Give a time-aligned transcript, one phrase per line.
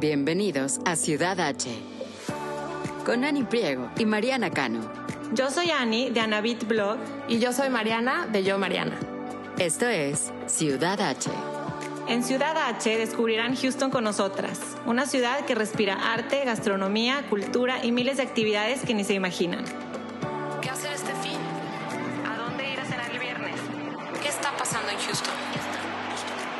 [0.00, 1.70] Bienvenidos a Ciudad H.
[3.06, 4.80] Con Ani Priego y Mariana Cano.
[5.32, 6.98] Yo soy Ani de Anabit Blog.
[7.28, 8.98] Y yo soy Mariana de Yo Mariana.
[9.56, 11.30] Esto es Ciudad H.
[12.08, 17.92] En Ciudad H descubrirán Houston con nosotras, una ciudad que respira arte, gastronomía, cultura y
[17.92, 19.64] miles de actividades que ni se imaginan.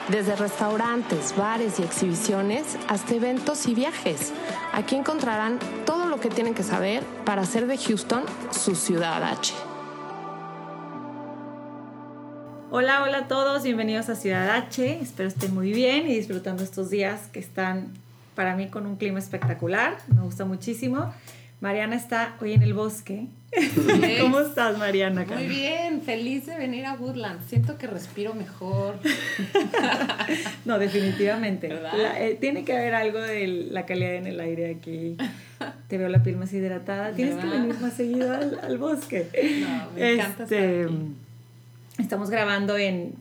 [0.08, 4.34] Desde restaurantes, bares y exhibiciones hasta eventos y viajes.
[4.74, 9.54] Aquí encontrarán todo lo que tienen que saber para hacer de Houston su ciudad H.
[12.70, 15.00] Hola, hola a todos, bienvenidos a Ciudad H.
[15.00, 17.88] Espero estén muy bien y disfrutando estos días que están
[18.34, 19.96] para mí con un clima espectacular.
[20.14, 21.14] Me gusta muchísimo.
[21.62, 23.26] Mariana está hoy en el bosque.
[24.20, 25.24] ¿Cómo estás, Mariana?
[25.24, 27.46] Muy bien, feliz de venir a Woodland.
[27.48, 28.98] Siento que respiro mejor.
[30.64, 31.68] no, definitivamente.
[31.68, 35.16] La, eh, tiene que haber algo de la calidad en el aire aquí.
[35.88, 37.12] Te veo la piel más hidratada.
[37.12, 39.28] Tienes que venir más seguido al, al bosque.
[39.60, 41.04] No, me encanta Este, estar aquí.
[41.98, 43.14] Estamos grabando en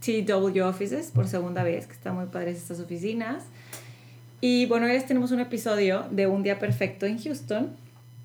[0.00, 3.44] TW Offices por segunda vez, que están muy padres estas oficinas.
[4.40, 7.70] Y bueno, hoy tenemos un episodio de Un Día Perfecto en Houston.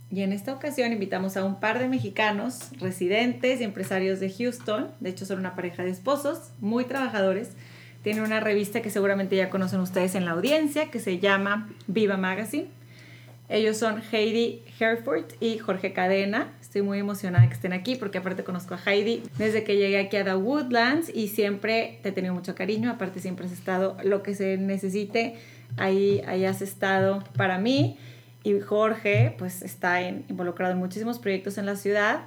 [0.09, 4.89] Y en esta ocasión invitamos a un par de mexicanos residentes y empresarios de Houston.
[5.01, 7.51] De hecho, son una pareja de esposos muy trabajadores.
[8.03, 12.15] Tienen una revista que seguramente ya conocen ustedes en la audiencia, que se llama Viva
[12.15, 12.67] Magazine.
[13.49, 16.53] Ellos son Heidi Herford y Jorge Cadena.
[16.61, 20.17] Estoy muy emocionada que estén aquí porque aparte conozco a Heidi desde que llegué aquí
[20.17, 22.91] a The Woodlands y siempre te he tenido mucho cariño.
[22.91, 25.35] Aparte siempre has estado lo que se necesite,
[25.77, 27.97] ahí, ahí has estado para mí.
[28.43, 32.21] Y Jorge pues está en- involucrado en muchísimos proyectos en la ciudad.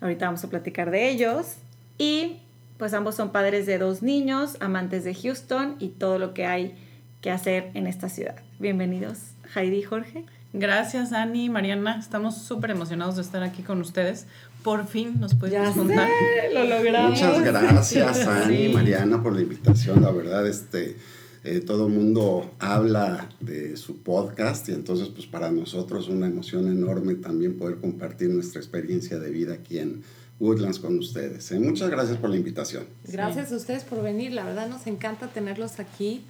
[0.00, 1.56] Ahorita vamos a platicar de ellos.
[1.98, 2.38] Y
[2.78, 6.74] pues ambos son padres de dos niños, amantes de Houston y todo lo que hay
[7.20, 8.36] que hacer en esta ciudad.
[8.58, 9.18] Bienvenidos,
[9.54, 10.24] Heidi y Jorge.
[10.54, 11.98] Gracias, Ani, Mariana.
[12.00, 14.26] Estamos súper emocionados de estar aquí con ustedes.
[14.64, 16.08] Por fin nos podemos juntar.
[16.54, 17.10] lo logramos.
[17.10, 18.24] Muchas gracias, Sí.
[18.26, 20.02] Ani y Mariana, por la invitación.
[20.02, 20.96] La verdad, este,
[21.42, 26.70] eh, todo el mundo habla de su podcast y entonces, pues para nosotros una emoción
[26.70, 30.02] enorme también poder compartir nuestra experiencia de vida aquí en
[30.38, 31.50] Woodlands con ustedes.
[31.52, 32.84] Eh, muchas gracias por la invitación.
[33.04, 34.32] Gracias a ustedes por venir.
[34.32, 36.22] La verdad nos encanta tenerlos aquí.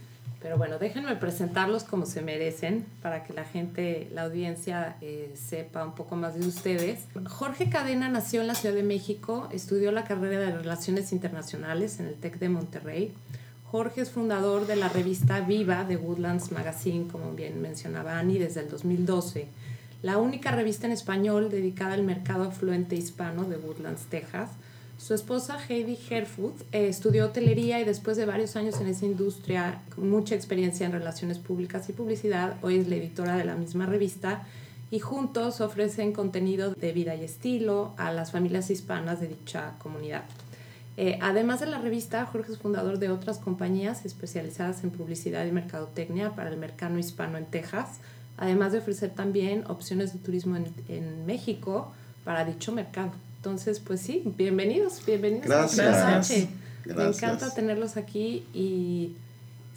[0.43, 5.85] Pero bueno, déjenme presentarlos como se merecen para que la gente, la audiencia, eh, sepa
[5.85, 7.01] un poco más de ustedes.
[7.29, 12.07] Jorge Cadena nació en la Ciudad de México, estudió la carrera de Relaciones Internacionales en
[12.07, 13.13] el TEC de Monterrey.
[13.71, 18.63] Jorge es fundador de la revista Viva de Woodlands Magazine, como bien mencionaba Annie, desde
[18.63, 19.47] el 2012.
[20.03, 24.51] La única revista en español dedicada al mercado afluente hispano de Woodlands, Texas.
[24.99, 29.83] Su esposa Heidi Herford eh, estudió hotelería y después de varios años en esa industria,
[29.95, 33.87] con mucha experiencia en relaciones públicas y publicidad, hoy es la editora de la misma
[33.87, 34.49] revista
[34.91, 40.25] y juntos ofrecen contenido de vida y estilo a las familias hispanas de dicha comunidad.
[40.97, 45.53] Eh, además de la revista, Jorge es fundador de otras compañías especializadas en publicidad y
[45.53, 48.01] mercadotecnia para el mercado hispano en Texas,
[48.37, 51.93] además de ofrecer también opciones de turismo en, en México
[52.25, 53.13] para dicho mercado.
[53.37, 56.31] Entonces, pues sí, bienvenidos, bienvenidos Gracias.
[56.31, 56.95] a.
[56.95, 59.17] Me encanta tenerlos aquí y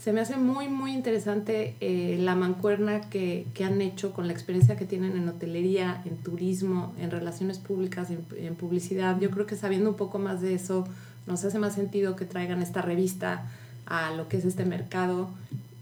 [0.04, 4.34] se me hace muy, muy interesante eh, la mancuerna que, que han hecho con la
[4.34, 9.18] experiencia que tienen en hotelería, en turismo, en relaciones públicas, en, en publicidad.
[9.22, 10.86] Yo creo que sabiendo un poco más de eso,
[11.26, 13.50] nos hace más sentido que traigan esta revista
[13.86, 15.30] a lo que es este mercado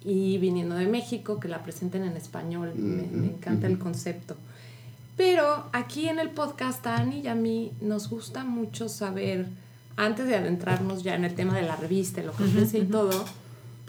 [0.05, 2.73] y viniendo de México, que la presenten en español.
[2.75, 4.35] Me, me encanta el concepto.
[5.17, 9.47] Pero aquí en el podcast, a Ani y a mí nos gusta mucho saber,
[9.97, 13.25] antes de adentrarnos ya en el tema de la revista, lo que ofrece y todo,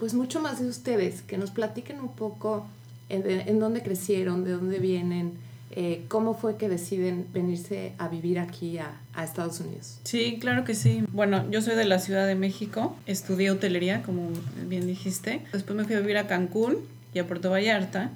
[0.03, 2.67] pues mucho más de ustedes, que nos platiquen un poco
[3.07, 5.31] en, de- en dónde crecieron, de dónde vienen,
[5.71, 9.99] eh, cómo fue que deciden venirse a vivir aquí a, a Estados Unidos.
[10.03, 11.05] Sí, claro que sí.
[11.13, 12.97] Bueno, yo soy de la Ciudad de México.
[13.05, 14.27] Estudié hotelería, como
[14.67, 15.39] bien dijiste.
[15.53, 16.79] Después me fui a vivir a Cancún
[17.13, 18.09] y a Puerto Vallarta.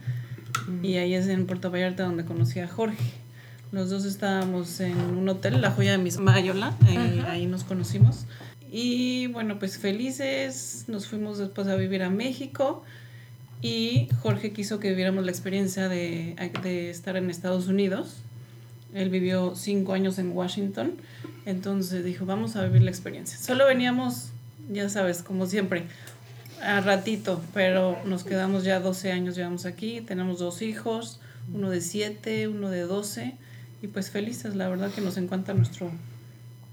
[0.83, 2.97] Y ahí es en Puerto Vallarta donde conocí a Jorge.
[3.71, 6.73] Los dos estábamos en un hotel, La Joya de Mis Mayola.
[6.85, 8.25] Ahí, ahí nos conocimos.
[8.71, 10.85] Y bueno, pues felices.
[10.87, 12.83] Nos fuimos después a vivir a México.
[13.61, 18.17] Y Jorge quiso que viviéramos la experiencia de, de estar en Estados Unidos.
[18.93, 20.93] Él vivió cinco años en Washington,
[21.45, 23.37] entonces dijo, vamos a vivir la experiencia.
[23.37, 24.29] Solo veníamos,
[24.71, 25.83] ya sabes, como siempre,
[26.61, 31.19] a ratito, pero nos quedamos ya 12 años, llevamos aquí, tenemos dos hijos,
[31.53, 33.35] uno de 7, uno de 12,
[33.81, 35.91] y pues felices, la verdad que nos encanta nuestro,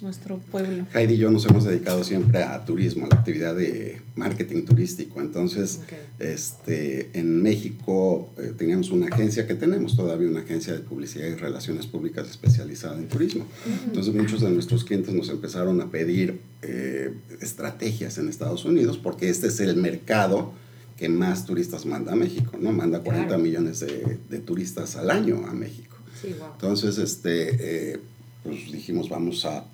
[0.04, 0.86] nuestro pueblo.
[0.94, 5.20] Heidi y yo nos hemos dedicado siempre a turismo, a la actividad de marketing turístico.
[5.20, 5.80] Entonces,
[6.18, 11.34] este, en México eh, teníamos una agencia, que tenemos todavía una agencia de publicidad y
[11.34, 13.46] relaciones públicas especializada en turismo.
[13.86, 19.30] Entonces, muchos de nuestros clientes nos empezaron a pedir eh, estrategias en Estados Unidos, porque
[19.30, 20.52] este es el mercado
[20.98, 22.72] que más turistas manda a México, ¿no?
[22.72, 25.96] Manda 40 millones de, de, turistas al año a México.
[26.20, 26.50] Sí, wow.
[26.52, 28.00] Entonces, este, eh,
[28.44, 29.64] pues dijimos, vamos a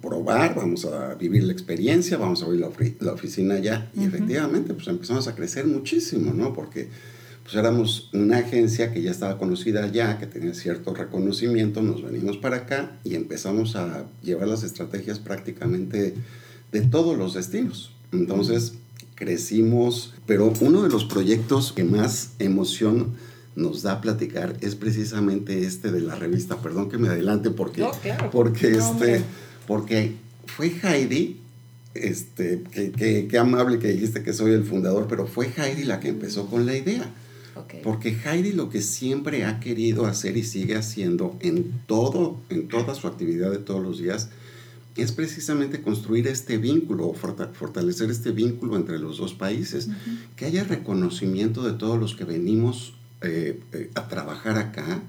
[0.00, 3.90] probar, vamos a vivir la experiencia, vamos a abrir la, la oficina allá.
[3.94, 6.52] Y efectivamente, pues empezamos a crecer muchísimo, ¿no?
[6.52, 6.88] Porque
[7.42, 12.36] pues éramos una agencia que ya estaba conocida allá, que tenía cierto reconocimiento, nos venimos
[12.36, 16.14] para acá y empezamos a llevar las estrategias prácticamente
[16.72, 17.92] de todos los destinos.
[18.12, 18.74] Entonces,
[19.14, 23.14] crecimos, pero uno de los proyectos que más emoción
[23.56, 26.56] nos da a platicar es precisamente este de la revista.
[26.56, 28.30] Perdón que me adelante porque, No, claro.
[28.30, 29.22] porque, No, este, hombre.
[29.68, 30.14] Porque
[30.46, 31.36] fue Heidi,
[31.92, 36.00] este, que, que, que amable que dijiste que soy el fundador, pero fue Heidi la
[36.00, 37.08] que empezó con la idea.
[37.82, 42.94] Porque Heidi lo que siempre ha querido hacer y sigue haciendo en todo, en toda
[42.94, 44.30] su actividad de todos los días,
[44.96, 49.90] es precisamente construir este vínculo fortalecer este vínculo entre los dos países,
[50.34, 55.02] que haya reconocimiento de todos los que venimos eh, eh, a trabajar acá,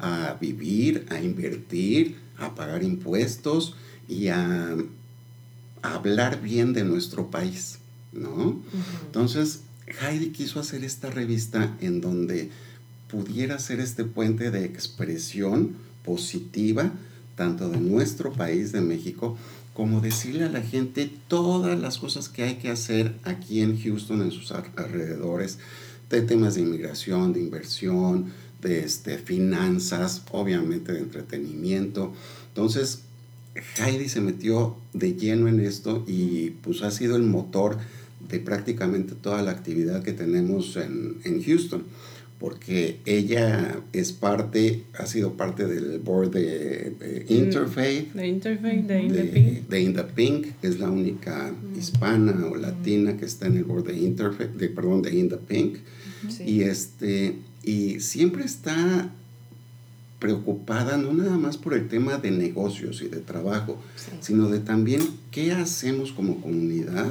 [0.00, 3.76] a vivir, a invertir, a pagar impuestos
[4.10, 4.76] y a,
[5.82, 7.78] a hablar bien de nuestro país,
[8.12, 8.60] ¿no?
[9.06, 9.60] Entonces,
[10.02, 12.50] Heidi quiso hacer esta revista en donde
[13.08, 16.92] pudiera ser este puente de expresión positiva,
[17.36, 19.38] tanto de nuestro país, de México,
[19.74, 24.22] como decirle a la gente todas las cosas que hay que hacer aquí en Houston,
[24.22, 25.58] en sus alrededores,
[26.10, 32.12] de temas de inmigración, de inversión, de este, finanzas, obviamente de entretenimiento.
[32.48, 33.02] Entonces,
[33.78, 37.78] Heidi se metió de lleno en esto y pues ha sido el motor
[38.28, 41.82] de prácticamente toda la actividad que tenemos en, en Houston,
[42.38, 49.02] porque ella es parte, ha sido parte del board de, de Interfaith, De Interfaith, de
[49.02, 49.68] In the Pink.
[49.68, 53.86] de In the Pink, es la única hispana o latina que está en el board
[53.86, 55.78] de Interfaith, de, perdón, de In the Pink,
[56.46, 59.12] y este, y siempre está
[60.20, 64.12] preocupada no nada más por el tema de negocios y de trabajo, Sí.
[64.20, 65.02] sino de también
[65.32, 67.06] qué hacemos como comunidad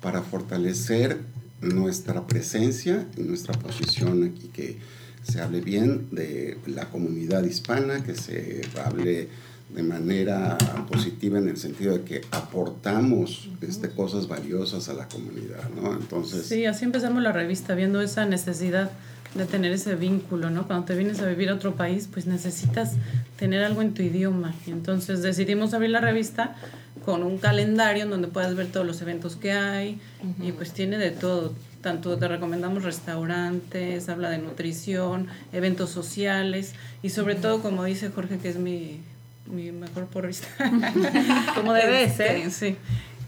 [0.00, 1.18] para fortalecer
[1.60, 4.78] nuestra presencia y nuestra posición aquí, que
[5.22, 9.28] se hable bien de la comunidad hispana, que se hable
[9.74, 10.56] de manera
[10.90, 15.92] positiva en el sentido de que aportamos este, cosas valiosas a la comunidad, ¿no?
[15.92, 18.90] Entonces, Sí, así empezamos la revista, viendo esa necesidad
[19.34, 20.66] de tener ese vínculo, ¿no?
[20.66, 22.92] Cuando te vienes a vivir a otro país, pues necesitas
[23.36, 24.54] tener algo en tu idioma.
[24.66, 26.56] Y entonces decidimos abrir la revista
[27.04, 30.00] con un calendario en donde puedas ver todos los eventos que hay
[30.42, 31.54] y pues tiene de todo.
[31.80, 38.38] Tanto te recomendamos restaurantes, habla de nutrición, eventos sociales y sobre todo, como dice Jorge,
[38.38, 39.00] que es mi,
[39.46, 40.48] mi mejor porrista.
[41.54, 42.36] Como debe ser.
[42.36, 42.76] Este, Sí.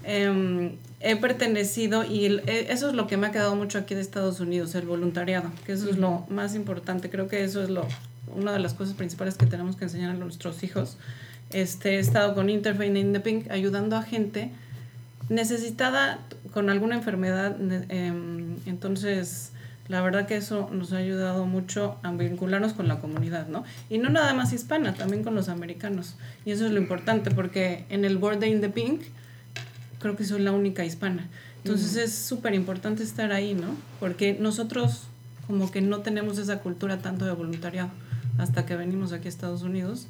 [0.03, 3.95] Em, he pertenecido y el- e- eso es lo que me ha quedado mucho aquí
[3.95, 7.11] de Estados Unidos, el voluntariado, que eso es lo más importante.
[7.11, 7.87] Creo que eso es lo
[8.37, 10.99] una de las cosas principales que tenemos que enseñar a nuestros hijos.
[11.51, 14.51] Este, he estado con Interfaith in the Pink ayudando a gente
[15.29, 16.19] necesitada
[16.53, 17.57] con alguna enfermedad.
[17.89, 19.53] em, entonces,
[19.89, 23.65] la verdad que eso nos ha ayudado mucho a vincularnos con la comunidad, ¿no?
[23.89, 26.15] Y no nada más hispana, también con los americanos.
[26.45, 29.03] Y eso es lo importante, porque en el board de In the Pink,
[30.01, 31.29] creo que soy la única hispana.
[31.65, 33.75] Entonces es súper importante estar ahí, ¿no?
[34.01, 35.03] Porque nosotros
[35.47, 37.91] como que no tenemos esa cultura tanto de voluntariado
[38.39, 40.07] hasta que venimos aquí a Estados Unidos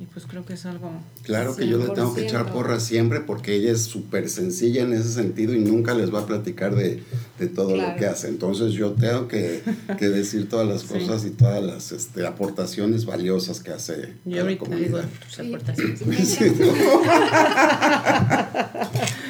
[0.00, 0.90] y pues creo que es algo...
[1.22, 2.52] Claro que yo le tengo que echar 100%.
[2.52, 6.26] porras siempre porque ella es súper sencilla en ese sentido y nunca les va a
[6.26, 7.02] platicar de,
[7.38, 7.98] de todo lo Claro.
[7.98, 8.28] que hace.
[8.28, 9.62] Entonces yo tengo que,
[9.98, 10.88] que decir todas las Sí.
[10.88, 15.46] cosas y todas las este, aportaciones valiosas que hace Yo ahorita digo tus Sí.
[15.46, 16.00] aportaciones.
[16.00, 16.78] Sí, que empecemos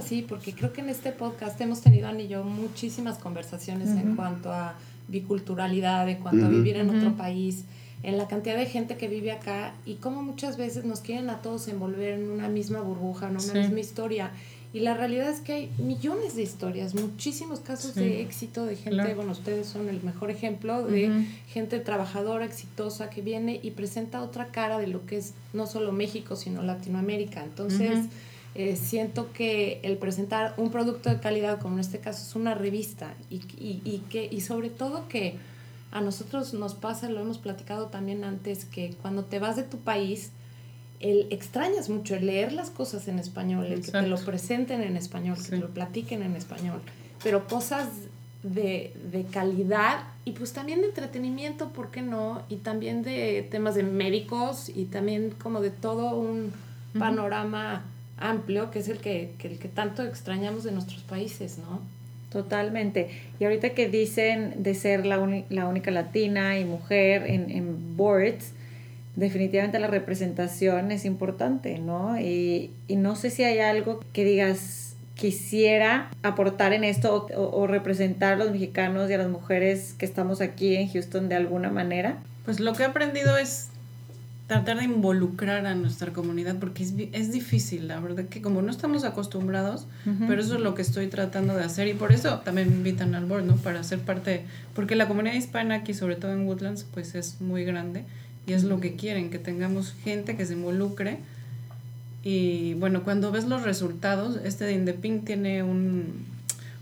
[0.00, 4.16] así porque creo que en este podcast hemos tenido, Ani y yo, muchísimas conversaciones en
[4.16, 4.74] cuanto a
[5.08, 6.56] biculturalidad, en cuanto a Ujú.
[6.58, 7.16] vivir en otro Ujú.
[7.16, 7.64] país,
[8.02, 11.42] en la cantidad de gente que vive acá y cómo muchas veces nos quieren a
[11.42, 13.58] todos envolver en una misma burbuja, en una Sí.
[13.58, 14.30] misma historia.
[14.72, 18.00] Y la realidad es que hay millones de historias, muchísimos casos Sí.
[18.00, 19.16] de éxito de gente, Claro.
[19.16, 21.24] bueno, ustedes son el mejor ejemplo de Ujú.
[21.48, 25.90] gente trabajadora, exitosa, que viene y presenta otra cara de lo que es no solo
[25.92, 27.42] México, sino Latinoamérica.
[27.42, 28.08] Entonces, Ujú.
[28.54, 32.54] Eh, siento que el presentar un producto de calidad, como en este caso es una
[32.54, 35.36] revista, y, y, y que, y sobre todo que
[35.92, 39.78] a nosotros nos pasa, lo hemos platicado también antes, que cuando te vas de tu
[39.78, 40.30] país,
[41.00, 44.96] el extrañas mucho el leer las cosas en español, el que te lo presenten en
[44.96, 46.80] español, que te lo platiquen en español,
[47.22, 47.88] pero cosas
[48.42, 52.42] de, de calidad y pues también de entretenimiento, ¿por qué no?
[52.48, 56.52] Y también de temas de médicos y también como de todo un
[56.98, 57.84] panorama
[58.20, 61.80] amplio que es el que, que el que tanto extrañamos de nuestros países, ¿no?
[62.30, 63.10] Totalmente.
[63.40, 67.96] Y ahorita que dicen de ser la, uni- la única latina y mujer en, en
[67.96, 68.52] boards,
[69.16, 72.20] definitivamente la representación es importante, ¿no?
[72.20, 77.66] Y, y no sé si hay algo que digas quisiera aportar en esto o, o
[77.66, 81.68] representar a los mexicanos y a las mujeres que estamos aquí en Houston de alguna
[81.70, 82.16] manera.
[82.46, 83.68] Pues lo que he aprendido es
[84.50, 88.72] tratar de involucrar a nuestra comunidad porque es, es difícil, la verdad que como no
[88.72, 89.86] estamos acostumbrados,
[90.26, 93.14] pero eso es lo que estoy tratando de hacer y por eso también me invitan
[93.14, 93.54] al board, ¿no?
[93.54, 94.42] Para ser parte,
[94.74, 98.02] porque la comunidad hispana aquí, sobre todo en Woodlands, pues es muy grande
[98.44, 101.18] y es lo que quieren, que tengamos gente que se involucre
[102.24, 106.26] y bueno, cuando ves los resultados, este de In the Pink tiene un,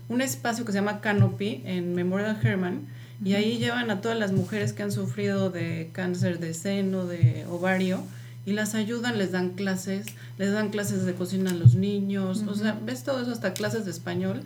[0.07, 2.81] un espacio que se llama Canopy en Memorial Herman
[3.23, 7.45] y ahí llevan a todas las mujeres que han sufrido de cáncer de seno, de
[7.49, 8.03] ovario
[8.45, 10.05] y las ayudan, les dan clases,
[10.37, 13.85] les dan clases de cocina a los niños, o sea, ves todo eso hasta clases
[13.85, 14.41] de español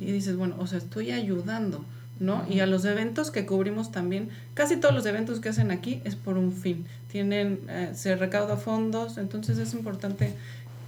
[0.00, 1.84] y dices, bueno, o sea, estoy ayudando,
[2.18, 2.44] ¿no?
[2.48, 6.16] Y a los eventos que cubrimos también, casi todos los eventos que hacen aquí es
[6.16, 10.34] por un fin, tienen, eh, se recauda fondos, entonces es importante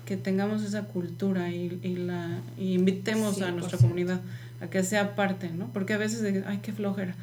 [0.06, 3.82] que tengamos esa cultura y, y la y invitemos a nuestra 100%.
[3.82, 4.20] comunidad
[4.60, 5.70] a que sea parte, ¿no?
[5.72, 7.14] Porque a veces, de, ay, qué flojera,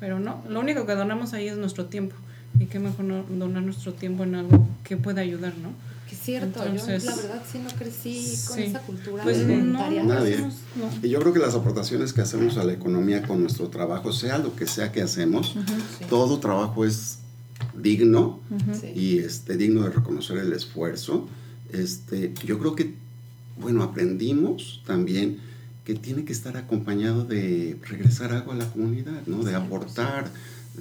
[0.00, 2.14] pero no, lo único que donamos ahí es nuestro tiempo
[2.58, 5.70] y qué mejor no donar nuestro tiempo en algo que pueda ayudar, ¿no?
[6.08, 8.62] Que es cierto, Entonces, yo la verdad sí no crecí con sí.
[8.64, 10.02] esa cultura Pues de no, Nadie.
[10.38, 10.50] no.
[11.02, 14.38] Y yo creo que las aportaciones que hacemos a la economía con nuestro trabajo, sea
[14.38, 15.54] lo que sea que hacemos,
[15.98, 16.04] Sí.
[16.10, 17.18] todo trabajo es
[17.80, 18.40] digno
[18.80, 18.92] Sí.
[18.94, 21.26] y este, digno de reconocer el esfuerzo.
[21.72, 22.94] Este, yo creo que,
[23.58, 25.38] bueno, aprendimos también
[25.84, 29.42] que tiene que estar acompañado de regresar algo a la comunidad, ¿no?
[29.44, 30.30] De aportar,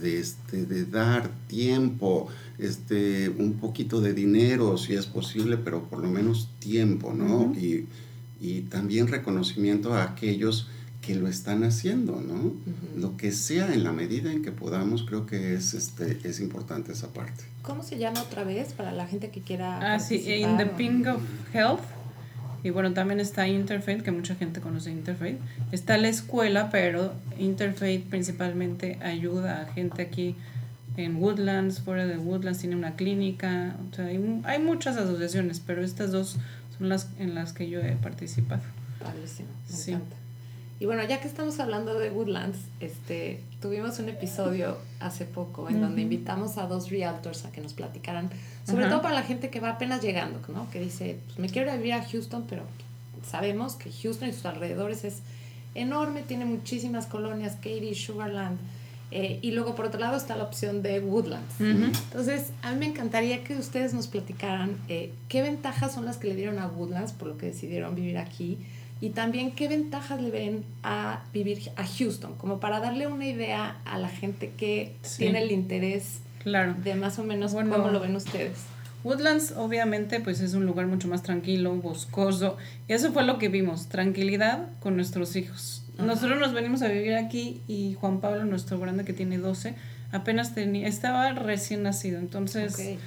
[0.01, 5.99] de, este, de dar tiempo, este, un poquito de dinero si es posible, pero por
[5.99, 7.53] lo menos tiempo, ¿no?
[7.55, 7.85] y,
[8.41, 10.67] y también reconocimiento a aquellos
[11.01, 12.53] que lo están haciendo, ¿no?
[12.97, 16.93] Lo que sea en la medida en que podamos, creo que es, este, es importante
[16.93, 17.43] esa parte.
[17.61, 20.77] ¿Cómo se llama otra vez para la gente que quiera Ah, sí, In the o-
[20.77, 21.21] Pink of
[21.53, 21.81] Health.
[22.63, 25.37] Y bueno, también está Interfaith, que mucha gente conoce Interfaith.
[25.71, 30.35] Está la escuela, pero Interfaith principalmente ayuda a gente aquí
[30.95, 33.75] en Woodlands, fuera de Woodlands, tiene una clínica.
[33.91, 36.37] O sea, hay, hay muchas asociaciones, pero estas dos
[36.77, 38.61] son las en las que yo he participado.
[38.99, 39.91] Padrísimo, me Sí.
[39.91, 40.15] encanta.
[40.79, 45.79] Y bueno, ya que estamos hablando de Woodlands, este, tuvimos un episodio hace poco en
[45.79, 48.29] donde invitamos a dos realtors a que nos platicaran,
[48.65, 48.93] sobre Ajá.
[48.93, 50.69] todo para la gente que va apenas llegando, ¿no?
[50.71, 52.63] Que dice, pues me quiero ir a vivir a Houston, pero
[53.25, 55.21] sabemos que Houston y sus alrededores es
[55.75, 58.57] enorme, tiene muchísimas colonias, Katy, Sugarland,
[59.11, 61.61] eh, y luego por otro lado está la opción de Woodlands.
[61.61, 66.29] Entonces, a mí me encantaría que ustedes nos platicaran eh, qué ventajas son las que
[66.29, 68.57] le dieron a Woodlands por lo que decidieron vivir aquí
[69.03, 73.77] y también qué ventajas le ven a vivir a Houston, como para darle una idea
[73.83, 75.17] a la gente que Sí.
[75.23, 76.73] tiene el interés Claro.
[76.81, 77.75] de más o menos Bueno.
[77.75, 78.57] cómo lo ven ustedes.
[79.03, 82.55] Woodlands obviamente pues es un lugar mucho más tranquilo, boscoso.
[82.87, 85.83] Y eso fue lo que vimos, tranquilidad con nuestros hijos.
[85.97, 89.75] Nosotros nos venimos a vivir aquí y Juan Pablo, nuestro grande que tiene 12,
[90.13, 92.17] apenas tenía, estaba recién nacido.
[92.19, 92.99] Entonces Ok.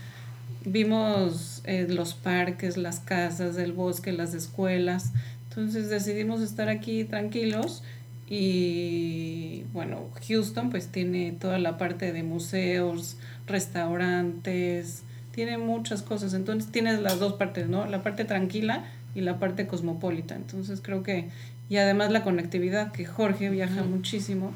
[0.67, 5.13] vimos eh, los parques, las casas, el bosque, las escuelas.
[5.57, 7.83] Entonces decidimos estar aquí tranquilos
[8.29, 16.35] y bueno, Houston pues tiene toda la parte de museos, restaurantes, tiene muchas cosas.
[16.35, 17.87] Entonces tienes las dos partes, ¿no?
[17.87, 18.85] La parte tranquila
[19.15, 20.35] y la parte cosmopolita.
[20.35, 21.31] Entonces creo que
[21.69, 24.53] y además la conectividad, que Jorge viaja muchísimo.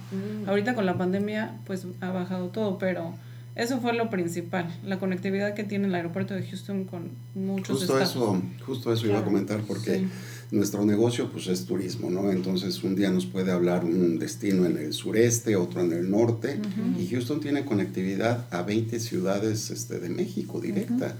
[0.46, 3.14] Ahorita con la pandemia pues ha bajado todo, pero
[3.62, 7.98] eso fue lo principal, la conectividad que tiene el aeropuerto de Houston con muchos Justo
[7.98, 8.10] estados.
[8.10, 10.08] eso, justo eso iba a comentar porque Sí.
[10.50, 12.30] nuestro negocio pues es turismo, ¿no?
[12.30, 16.58] Entonces un día nos puede hablar un destino en el sureste, otro en el norte
[16.98, 21.16] y Houston tiene conectividad a 20 ciudades este, de México directa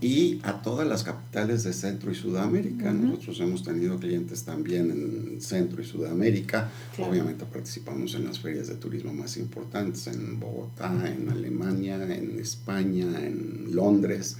[0.00, 2.92] y a todas las capitales de Centro y Sudamérica.
[2.92, 6.70] Nosotros hemos tenido clientes también en Centro y Sudamérica.
[6.94, 7.12] Claro.
[7.12, 13.06] Obviamente participamos en las ferias de turismo más importantes en Bogotá, en Alemania, en España,
[13.24, 14.36] en Londres.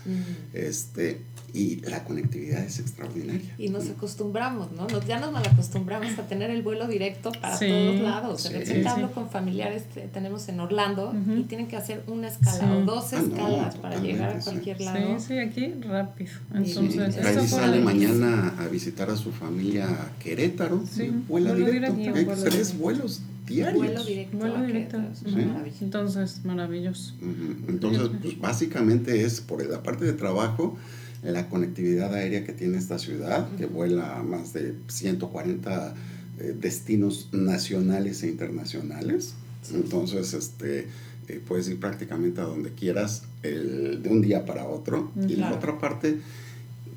[0.53, 1.21] Este,
[1.55, 3.55] y la conectividad es extraordinaria.
[3.59, 4.89] Y nos acostumbramos, ¿no?
[4.89, 8.43] Nos, ya nos mal acostumbramos a tener el vuelo directo para Sí, todos lados.
[8.43, 8.89] De sí, repente sí.
[8.89, 12.65] hablo con familiares que tenemos en Orlando y tienen que hacer una escala Sí.
[12.75, 14.51] o dos Ah, no, escalas para totalmente, llegar a sí.
[14.51, 15.21] cualquier Sí, lado.
[15.21, 16.31] sí, aquí rápido.
[16.55, 20.83] Entonces, Sí, eso sale mañana a visitar a su familia a Querétaro.
[20.93, 21.95] Sí, y vuela vuelo directo.
[21.97, 22.79] directo, Hay vuelo tres directo.
[22.83, 23.77] vuelos diarios.
[23.85, 24.37] Vuelo directo.
[24.39, 24.99] Vuelo directo.
[25.25, 25.31] Sí.
[25.37, 25.77] maravilla.
[25.83, 27.15] Entonces, maravilloso.
[27.69, 30.77] Entonces, pues básicamente es por la parte de trabajo,
[31.25, 35.95] la conectividad aérea que tiene esta ciudad, que vuela a más de 140
[36.41, 39.35] eh, destinos nacionales e internacionales.
[39.73, 40.87] Entonces, este,
[41.29, 45.11] eh, puedes ir prácticamente a donde quieras el- de un día para otro.
[45.17, 45.57] Y la Claro.
[45.57, 46.19] otra parte,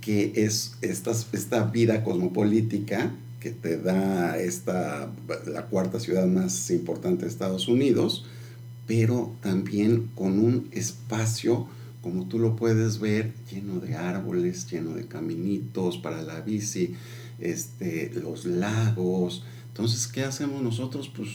[0.02, 5.12] que es estas, esta vida cosmopolítica que te da esta,
[5.46, 8.26] la cuarta ciudad más importante de Estados Unidos,
[8.88, 11.68] pero también con un espacio,
[12.02, 16.96] como tú lo puedes ver, lleno de árboles, lleno de caminitos para la bici,
[17.40, 19.44] este, los lagos.
[19.70, 21.12] Entonces, ¿qué hacemos nosotros?
[21.16, 21.30] Pues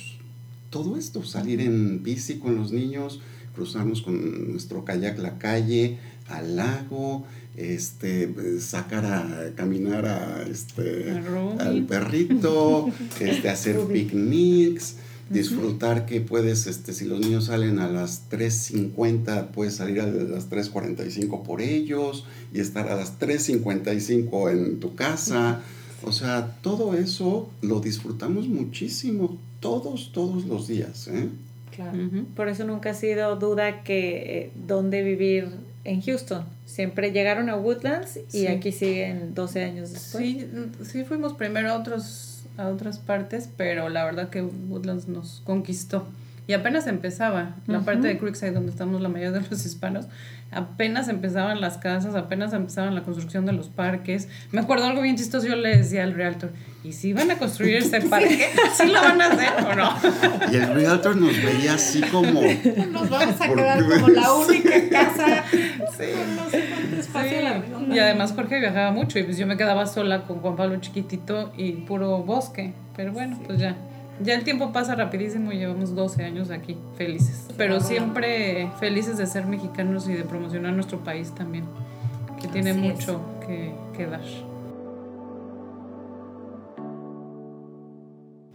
[0.70, 3.20] todo esto, salir en bici con los niños,
[3.54, 7.24] cruzarnos con nuestro kayak la calle, al lago,
[7.56, 11.10] este, sacar a caminar a, este,
[11.58, 12.90] al perrito,
[13.20, 14.96] este, hacer picnics,
[15.32, 20.50] disfrutar que puedes, este, si los niños salen a las 3.50, puedes salir a las
[20.50, 25.60] 3.45 por ellos y estar a las 3.55 en tu casa.
[26.04, 31.08] O sea, todo eso lo disfrutamos muchísimo, todos, todos los días.
[31.08, 31.28] ¿eh?
[31.74, 31.98] Claro.
[32.34, 35.48] Por eso nunca ha sido duda que eh, dónde vivir
[35.84, 36.44] en Houston.
[36.66, 38.46] Siempre llegaron a Woodlands y Sí.
[38.46, 40.24] aquí siguen 12 años después.
[40.24, 40.46] Sí,
[40.84, 46.06] sí fuimos primero a otros a otras partes, pero la verdad que Woodlands nos conquistó.
[46.46, 47.84] Y apenas empezaba, la Ujú.
[47.86, 50.06] parte de Creekside donde estamos la mayoría de los hispanos,
[50.50, 54.28] apenas empezaban las casas, apenas empezaban la construcción de los parques.
[54.50, 56.50] Me acuerdo algo bien chistoso, yo le decía al realtor,
[56.82, 58.48] ¿y si van a construir ese parque?
[58.74, 60.52] ¿Sí lo van a hacer o no?
[60.52, 62.40] Y el realtor nos veía así como...
[62.92, 64.88] Nos vamos a ¿Por quedar como la única Sí.
[64.90, 67.62] casa con no sé cuánto espacio a la.
[67.94, 71.52] Y además Jorge viajaba mucho y pues yo me quedaba sola con Juan Pablo chiquitito
[71.56, 72.72] y puro bosque.
[72.96, 73.76] Pero bueno, pues ya.
[74.20, 77.46] Ya el tiempo pasa rapidísimo y llevamos 12 años aquí, felices.
[77.56, 81.64] Pero siempre felices de ser mexicanos y de promocionar nuestro país también,
[82.40, 82.94] que tiene Así es.
[82.94, 84.20] mucho que, que dar.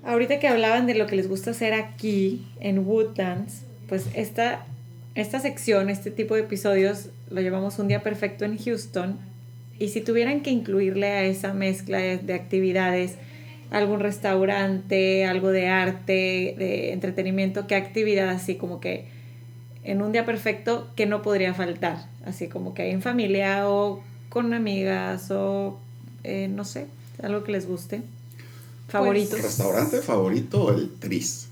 [0.05, 4.65] Ahorita que hablaban de lo que les gusta hacer aquí en Woodlands, pues esta,
[5.15, 9.17] esta sección, este tipo de episodios, lo llevamos un día perfecto en Houston.
[9.79, 13.15] Y si tuvieran que incluirle a esa mezcla de actividades,
[13.71, 19.05] algún restaurante, algo de arte, de entretenimiento, ¿qué actividad así como que
[19.83, 22.05] en un día perfecto que no podría faltar?
[22.25, 25.79] Así como que en familia o con amigas o
[26.23, 26.87] eh, no sé,
[27.21, 28.01] algo que les guste.
[28.87, 29.41] Favoritos.
[29.41, 31.49] Restaurante favorito, el Tris.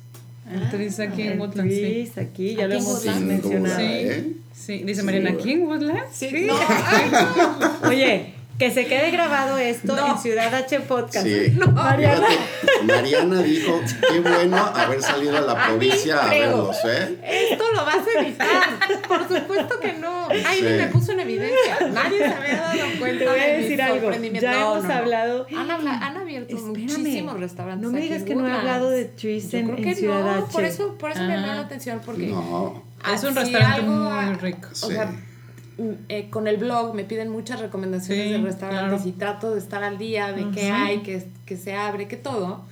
[0.52, 1.82] El Tris aquí en El Woodlands, sí.
[1.82, 3.60] Tris, aquí, ya Aquí lo en hemos mencionado.
[3.60, 4.32] duda, ¿eh?
[4.54, 6.04] Sí, dice Mariana, ¿aquí en Woodlands?
[6.14, 6.54] Sí, no,
[7.90, 10.14] Oye, que se quede grabado esto No.
[10.14, 11.26] en Ciudad H Podcast.
[11.28, 11.52] Sí.
[11.74, 12.26] Mariana.
[12.28, 17.18] Fíjate, Mariana dijo, qué bueno haber salido a la A provincia a verlos, ¿eh?
[17.52, 18.64] Esto lo vas a evitar.
[19.08, 20.28] Por supuesto que no.
[20.30, 20.64] Ay, Sí.
[20.64, 21.80] me puso en evidencia.
[21.92, 24.00] Nadie se había dado cuenta Te voy a de mi decir algo.
[24.02, 24.42] sorprendimiento.
[24.50, 24.96] Ya No, hemos no, no.
[24.96, 25.48] hablado.
[25.58, 27.86] Han, habla- han abierto Espérame, muchísimos restaurantes.
[27.88, 30.22] No me digas en que no he hablado de Yo en, creo en que Ciudad
[30.24, 30.54] no, H.
[30.54, 31.56] por eso, por eso me llamó Ah.
[31.56, 34.70] la atención, porque No, Es un restaurante algo, muy rico.
[34.72, 34.88] O Sí.
[34.94, 35.12] sea,
[36.10, 39.10] eh, con el blog me piden muchas recomendaciones Sí, de restaurantes claro.
[39.10, 42.64] y trato de estar al día de qué hay, que, que se abre, que todo.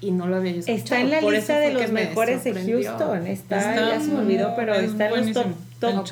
[0.00, 0.78] Y no lo había yo escuchado.
[0.84, 2.52] Está en la Por lista de los me mejores de.
[2.54, 3.26] Houston.
[3.26, 5.46] Está, Está ya se me olvidó, pero es está en los top,
[5.80, 6.08] top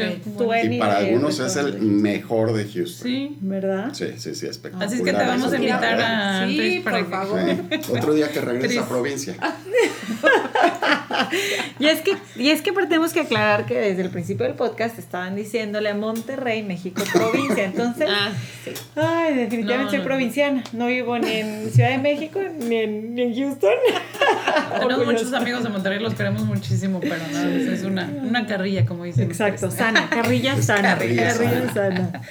[0.50, 3.06] 20 y para algunos es el mejor de Houston.
[3.06, 3.38] Sí.
[3.40, 3.90] ¿Verdad?
[3.94, 4.88] Sí, sí, sí, espectacular.
[4.88, 7.40] Así es que te vamos a invitar a Sí, Tris para por que- favor.
[7.84, 7.92] Sí.
[7.92, 9.36] Otro día que regrese a provincia.
[11.78, 14.98] Y es que, y es que tenemos que aclarar que desde el principio del podcast
[14.98, 17.64] estaban diciéndole a Monterrey, México, provincia.
[17.64, 18.32] Entonces, Ah,
[18.96, 20.04] ay, definitivamente No, soy no.
[20.04, 20.64] provinciana.
[20.72, 23.74] No vivo ni en Ciudad de México ni en, ni en Houston.
[24.80, 29.04] Tenemos muchos amigos de Monterrey, los queremos muchísimo, pero no, es una, una carrilla, como
[29.04, 29.24] dicen.
[29.24, 31.96] Exacto, sana, carrilla sana, carrilla carrilla, sana.
[31.96, 32.22] sana.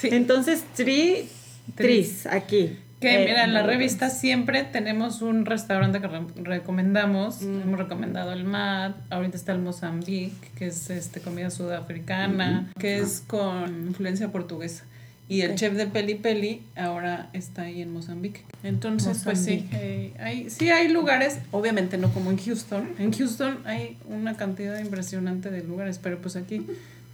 [0.00, 0.08] Sí.
[0.12, 1.28] Entonces, Tri,
[1.74, 2.78] Tris, aquí.
[3.00, 7.42] Que Eh, mira, en la revista siempre tenemos un restaurante que re- recomendamos.
[7.42, 13.22] Hemos recomendado el MAD, ahorita está el Mozambique, que es este comida sudafricana, que es
[13.26, 14.84] con influencia portuguesa.
[15.28, 18.42] Y el chef de Peli Peli ahora está ahí en Mozambique.
[18.62, 22.90] Entonces, pues sí, eh, hay, sí hay lugares, obviamente no como en Houston.
[23.00, 26.64] En Houston hay una cantidad impresionante de lugares, pero pues aquí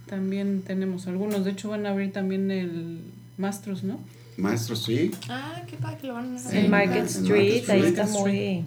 [0.05, 1.43] también tenemos algunos.
[1.43, 2.99] De hecho, van a abrir también el
[3.37, 3.99] Mastros, ¿no?
[4.37, 5.11] Maestro, sí.
[5.29, 6.57] ah, qué padre que lo van a Sí.
[6.57, 7.99] En Market Street, Market ahí Street.
[7.99, 8.65] está muy,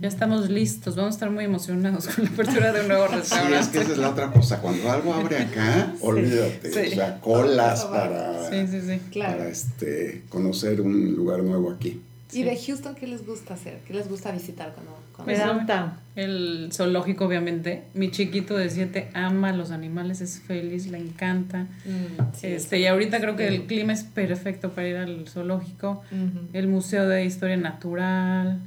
[0.00, 3.14] Ya estamos listos, vamos a estar muy emocionados con la apertura de un nuevo Sí,
[3.16, 3.58] restaurante.
[3.60, 4.60] es que esa es la otra cosa.
[4.60, 6.72] Cuando algo abre acá, olvídate.
[6.72, 6.92] Sí.
[6.92, 9.00] O sea, colas para, Sí, sí, sí.
[9.12, 9.38] Claro.
[9.38, 12.00] para este, conocer un lugar nuevo aquí.
[12.32, 13.80] ¿Y de Houston qué les gusta hacer?
[13.86, 15.92] ¿Qué les gusta visitar cuando Me Pues, downtown.
[16.14, 17.84] El zoológico, obviamente.
[17.94, 21.64] Mi chiquito de 7 ama los animales, es feliz, le encanta.
[21.84, 26.02] Mm, sí, este, y ahorita creo que el clima es perfecto para ir al zoológico.
[26.10, 26.46] Ujú.
[26.52, 28.58] El Museo de Historia Natural,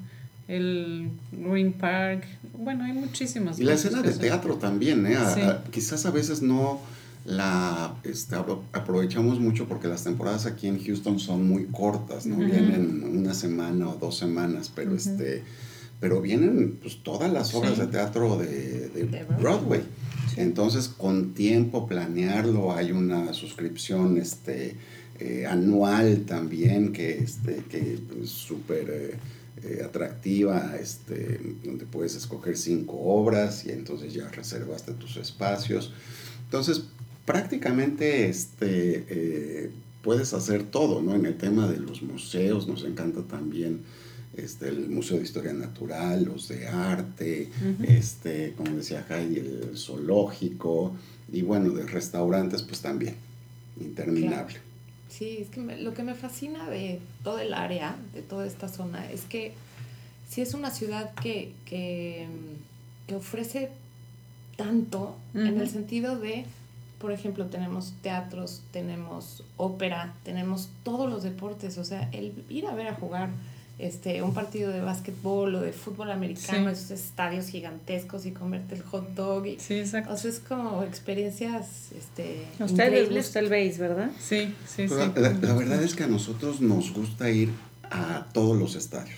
[0.48, 2.26] el Green Park.
[2.58, 5.16] Bueno, hay muchísimas Y la escena de teatro también, ¿eh?
[5.16, 5.42] A- Sí.
[5.42, 6.80] a- quizás a veces no
[7.26, 12.36] la este, apro- aprovechamos mucho porque las temporadas aquí en Houston son muy cortas, ¿no?
[12.36, 12.46] Ujú.
[12.46, 15.44] Vienen una semana o dos semanas, pero este
[16.00, 17.82] pero vienen pues, todas las obras Sí.
[17.82, 19.82] de teatro de, de De Broadway.
[20.38, 24.76] Entonces, con tiempo planearlo, hay una suscripción este,
[25.20, 29.16] eh, anual también que este, que es súper eh,
[29.64, 35.92] eh, atractiva, este, donde puedes escoger cinco obras y entonces ya reservaste tus espacios.
[36.46, 36.84] Entonces,
[37.26, 41.14] prácticamente este, eh, puedes hacer todo, ¿no?
[41.16, 43.82] En el tema de los museos nos encanta también
[44.40, 47.50] este, el Museo de Historia Natural, los de arte,
[47.84, 50.94] este, como decía Heidi, el zoológico,
[51.32, 53.16] y bueno, de restaurantes, pues también,
[53.80, 54.58] interminable.
[55.10, 58.68] Sí, es que me- lo que me fascina de todo el área, de toda esta
[58.70, 59.54] zona, es que
[60.30, 62.28] sí es una ciudad que, que,
[63.08, 63.70] que ofrece
[64.56, 66.46] tanto en el sentido de,
[67.00, 72.76] por ejemplo, tenemos teatros, tenemos ópera, tenemos todos los deportes, o sea, el ir a
[72.76, 73.30] ver a jugar
[73.80, 76.82] este, un partido de básquetbol o de fútbol americano, Sí.
[76.84, 79.46] esos estadios gigantescos y comerte el hot dog.
[79.48, 80.14] Y, Sí, exacto.
[80.14, 84.12] o sea, es como experiencias este, A ustedes les gusta el base, ¿verdad?
[84.20, 85.12] Sí, sí, Pero sí.
[85.16, 87.50] la, la verdad es que a nosotros nos gusta ir
[87.92, 89.18] a todos los estadios,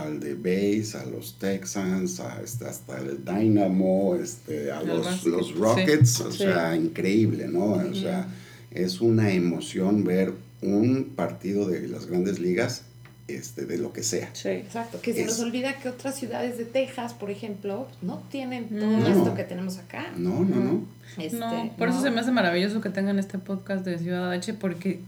[0.00, 5.04] al de Base, a los Texans, a este, hasta el Dynamo, este, a Al los,
[5.04, 5.52] básquet, los sí.
[5.54, 6.38] Rockets, o Sí.
[6.38, 7.72] sea, increíble, ¿no?
[7.72, 8.26] O sea,
[8.70, 10.32] es una emoción ver
[10.62, 12.84] un partido de las grandes ligas,
[13.28, 14.30] este, de lo que sea.
[14.32, 14.48] Sí.
[14.48, 18.68] Exacto, que se Es- nos olvida que otras ciudades de Texas, por ejemplo, no tienen
[18.68, 19.06] todo No.
[19.06, 20.06] esto que tenemos acá.
[20.16, 20.80] No, no, no.
[21.18, 22.02] Este, no, por eso no.
[22.04, 25.00] se me hace maravilloso que tengan este podcast de Ciudad H porque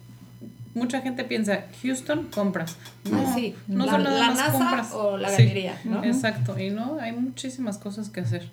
[0.75, 2.77] mucha gente piensa, Houston, compras.
[3.11, 3.55] No, Ah, sí.
[3.69, 4.93] no La- son nada la más NASA compras.
[4.93, 6.05] o la Sí, galería, ¿no?
[6.05, 8.49] Exacto, y no, hay muchísimas cosas que hacer.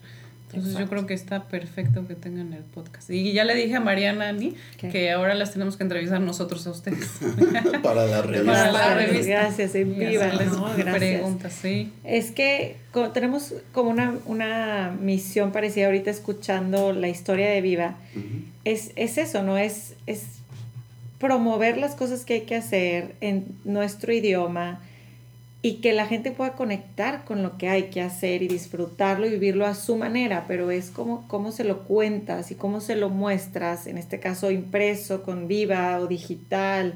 [0.54, 3.10] Entonces yo creo que está perfecto que tengan el podcast.
[3.10, 4.88] Y ya le dije a Mariana Ani ¿Qué?
[4.90, 7.10] que ahora las tenemos que entrevistar nosotros a ustedes.
[7.84, 8.72] Para la Para revista.
[8.72, 9.28] la revista.
[9.28, 10.74] Gracias, en viva, ¿no?
[10.94, 11.92] Preguntas, sí.
[12.06, 12.78] Es que
[13.14, 17.96] tenemos como una, una misión parecida ahorita escuchando la historia de Viva.
[18.64, 19.58] Es, es eso, ¿no?
[19.58, 20.24] Es, es
[21.20, 24.80] promover las cosas que hay que hacer en nuestro idioma
[25.62, 29.32] y que la gente pueda conectar con lo que hay que hacer y disfrutarlo y
[29.32, 33.10] vivirlo a su manera, pero es como cómo se lo cuentas y cómo se lo
[33.10, 36.94] muestras, en este caso impreso, con Viva o digital,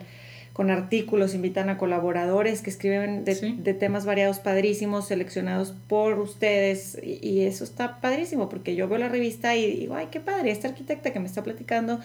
[0.54, 3.56] con artículos, invitan a colaboradores que escriben de, Sí.
[3.58, 9.00] de temas variados, padrísimos, seleccionados por ustedes, y, y eso está padrísimo, porque yo veo
[9.00, 12.00] la revista y digo, ay, qué padre, esta arquitecta que me está platicando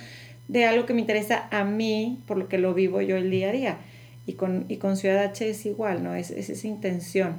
[0.49, 3.51] de algo que me interesa a mí, por lo que lo vivo yo el día
[3.51, 3.79] a día.
[4.27, 6.15] Y con, y con Ciudad H es igual, ¿no?
[6.15, 7.37] Es, es esa intención.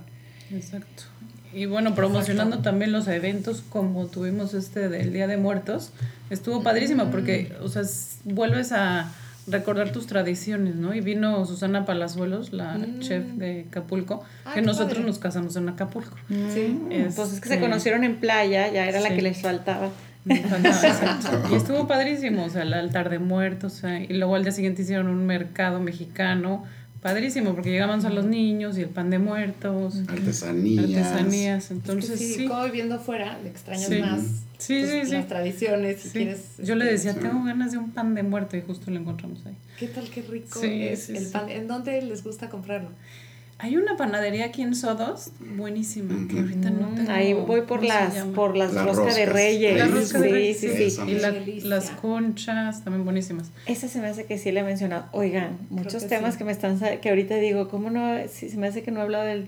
[0.53, 1.03] Exacto.
[1.53, 5.91] Y bueno, promocionando también los eventos como tuvimos este del Día de Muertos,
[6.29, 7.83] estuvo padrísimo porque, o sea,
[8.25, 9.11] vuelves a
[9.47, 10.93] recordar tus tradiciones, ¿no?
[10.93, 12.99] Y vino Susana Palazuelos, la Mm.
[12.99, 15.07] chef de Acapulco, Ah, que nosotros padre.
[15.07, 16.15] nos casamos en Acapulco.
[16.53, 16.79] Sí.
[17.15, 19.89] Pues es que se Este, conocieron en playa, ya era la que les faltaba.
[20.29, 21.43] exacto.
[21.51, 24.51] Y estuvo padrísimo, o sea, el altar de muertos, o sea, y luego al día
[24.51, 26.65] siguiente hicieron un mercado mexicano,
[27.01, 31.07] padrísimo, porque llegamos a los niños y el pan de muertos, Artesanías.
[31.07, 32.47] artesanías, Es que entonces sí, sí.
[32.47, 33.99] como viviendo afuera, le extrañas Sí.
[33.99, 34.21] más
[34.57, 35.11] Sí, pues, sí, sí.
[35.11, 36.01] las tradiciones.
[36.01, 37.19] si quieres, Yo le este, decía, Sí.
[37.27, 39.55] tengo ganas de un pan de muerto y justo lo encontramos ahí.
[39.79, 41.31] ¿Qué tal, qué rico Sí, es sí, el sí.
[41.31, 41.49] pan?
[41.49, 42.89] ¿En dónde les gusta comprarlo?
[43.59, 47.11] Hay una panadería aquí en Sodos, buenísima, que ahorita no Mm, tengo.
[47.11, 49.77] Ahí voy por ¿cómo se las, por las Las roscas de reyes.
[49.79, 50.91] La rosca de reyes, sí, sí.
[50.91, 51.01] sí.
[51.07, 53.49] Y la- las conchas, también buenísimas.
[53.65, 55.05] Esa se me hace que sí le he mencionado.
[55.11, 56.37] Oigan, muchos que temas sí.
[56.37, 58.15] que me están sa- que ahorita digo, ¿cómo no?
[58.31, 59.47] Sí, se me hace que no he hablado del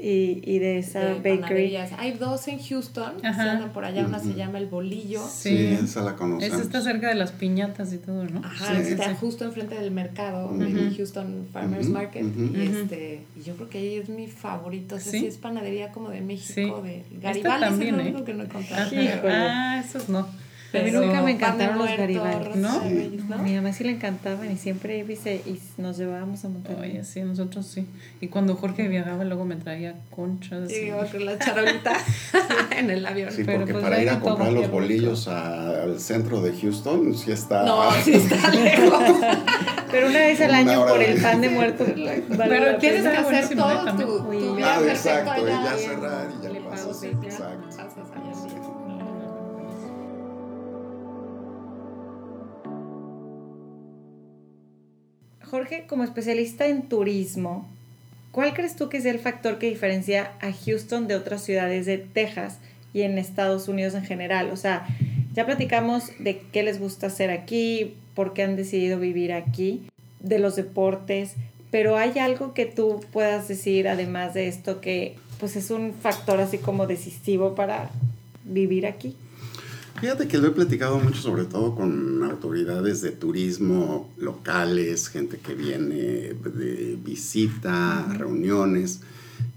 [0.00, 1.38] Y, y de esa de bakery.
[1.40, 1.92] panaderías.
[1.98, 5.20] Hay dos en Houston, que andan por allá, una se llama El Bolillo.
[5.26, 5.66] Sí, Sí.
[5.84, 6.54] esa la conocemos.
[6.54, 8.40] Esa está cerca de las piñatas y todo, ¿no?
[8.44, 8.92] Ajá, Sí.
[8.92, 10.62] está justo enfrente del mercado Ujú.
[10.62, 12.24] en Houston Farmers Ujú, Market.
[12.24, 12.56] ujú.
[12.56, 14.96] Y, este, y yo creo que ahí es mi favorito.
[14.96, 15.20] O sea, ¿Sí?
[15.20, 16.88] sí, es panadería como de México, Sí.
[16.88, 18.10] de Garibaldi, es también, el ¿eh?
[18.10, 18.46] único que no he.
[18.46, 19.20] Híjole.
[19.32, 20.26] Ah, esos no.
[20.80, 22.58] A mí nunca me encantaron los Garibaldi.
[22.58, 22.82] ¿No?
[23.42, 26.90] mi mamá sí le encantaban y siempre y nos llevábamos a Monterrey.
[26.92, 27.86] Oye, sí, nosotros sí.
[28.20, 30.70] Y cuando Jorge viajaba, luego me traía conchas.
[30.70, 31.92] y- Llegaba con la charolita
[32.76, 33.30] en el avión.
[33.32, 37.14] Sí, Pero porque pues para ir a comprar los bolillos a- al centro de Houston,
[37.16, 37.64] sí está...
[37.64, 39.02] No, sí está lejos.
[39.90, 41.84] Pero una vez al Una año por el pan de muerto.
[41.84, 46.50] vale Pero tienes que hacer todo tu, tu Ah, exacto, y ya cerrar y ya
[46.50, 46.98] Le pasas.
[47.00, 47.73] sí, Exacto.
[55.54, 57.64] Jorge, como especialista en turismo,
[58.32, 61.98] ¿cuál crees tú que es el factor que diferencia a Houston de otras ciudades de
[61.98, 62.58] Texas
[62.92, 64.50] y en Estados Unidos en general?
[64.50, 64.84] O sea,
[65.32, 69.84] ya platicamos de qué les gusta hacer aquí, por qué han decidido vivir aquí,
[70.18, 71.34] de los deportes,
[71.70, 76.40] pero ¿hay algo que tú puedas decir además de esto que pues es un factor
[76.40, 77.90] así como decisivo para
[78.44, 79.14] vivir aquí?
[80.00, 85.54] Fíjate que lo he platicado mucho, sobre todo con autoridades de turismo locales, gente que
[85.54, 89.00] viene de visita, reuniones,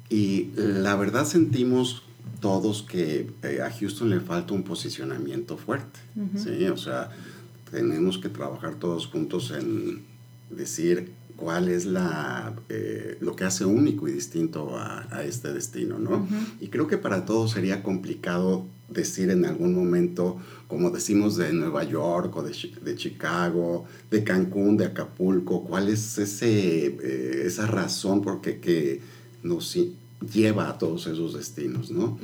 [0.09, 2.03] y la verdad sentimos
[2.39, 5.99] todos que eh, a Houston le falta un posicionamiento fuerte,
[6.35, 6.65] ¿sí?
[6.67, 7.09] O sea,
[7.71, 10.03] tenemos que trabajar todos juntos en
[10.49, 15.99] decir cuál es la, eh, lo que hace único y distinto a, a este destino,
[15.99, 16.27] ¿no?
[16.61, 21.83] Y creo que para todos sería complicado decir en algún momento, como decimos de Nueva
[21.83, 28.21] York o de, de Chicago, de Cancún, de Acapulco, cuál es ese, eh, esa razón
[28.21, 29.01] porque que
[29.43, 29.77] nos
[30.33, 32.17] lleva a todos esos destinos, ¿no?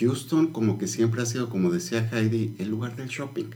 [0.00, 3.46] Houston como que siempre ha sido, como decía Heidi, el lugar del shopping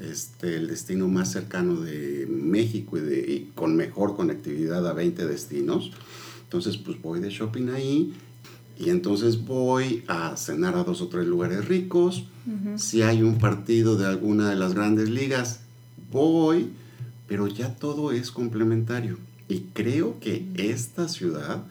[0.00, 5.26] este, el destino más cercano de México y, de, y con mejor conectividad a 20
[5.26, 5.92] destinos.
[6.44, 8.14] Entonces, pues voy de shopping ahí
[8.78, 12.24] y entonces voy a cenar a dos o tres lugares ricos.
[12.78, 15.60] Si hay un partido de alguna de las grandes ligas,
[16.10, 16.70] voy,
[17.26, 19.18] pero ya todo es complementario.
[19.48, 21.64] Y creo que esta ciudad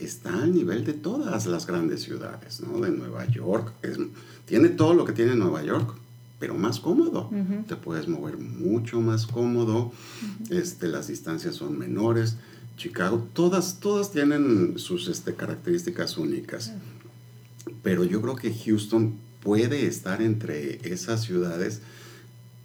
[0.00, 2.80] está al nivel de todas las grandes ciudades, ¿no?
[2.80, 3.72] De Nueva York.
[3.82, 3.98] es-
[4.46, 5.94] tiene todo lo que tiene Nueva York,
[6.38, 7.30] pero más cómodo.
[7.66, 9.92] Te puedes mover mucho más cómodo.
[10.50, 12.36] este, las distancias son menores.
[12.76, 16.72] Chicago, todas, todas tienen sus este, características únicas.
[17.82, 21.80] Pero yo creo que Houston puede estar entre esas ciudades,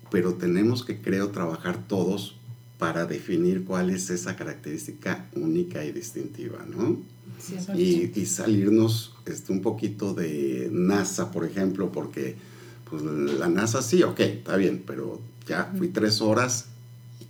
[0.10, 2.36] pero tenemos que, creo, trabajar todos
[2.78, 6.98] para definir cuál es esa característica única y distintiva, ¿no?
[7.76, 12.36] y, y salirnos este, un poquito de NASA, por ejemplo, porque
[12.90, 16.68] pues, la NASA sí, ok, está bien, pero ya fui tres horas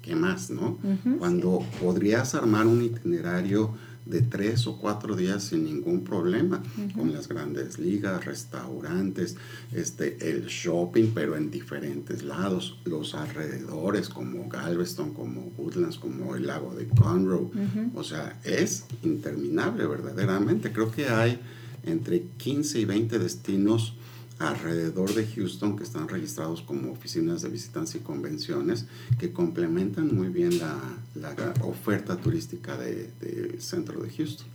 [0.02, 0.78] qué más, ¿no?
[1.18, 3.74] Cuando podrías armar un itinerario
[4.06, 6.64] de tres o cuatro días sin ningún problema,
[6.96, 9.36] con las grandes ligas, restaurantes,
[9.72, 16.48] este, el shopping, pero en diferentes lados, los alrededores como Galveston, como Woodlands, como el
[16.48, 17.50] lago de Conroe,
[17.94, 20.72] o sea, es interminable verdaderamente.
[20.72, 21.40] Creo que hay
[21.84, 23.94] entre 15 y 20 destinos
[24.40, 28.86] alrededor de Houston que están registrados como oficinas de visitantes y convenciones
[29.20, 30.80] que complementan muy bien la,
[31.16, 34.48] la oferta turística del de centro de Houston.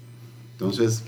[0.52, 1.02] Entonces,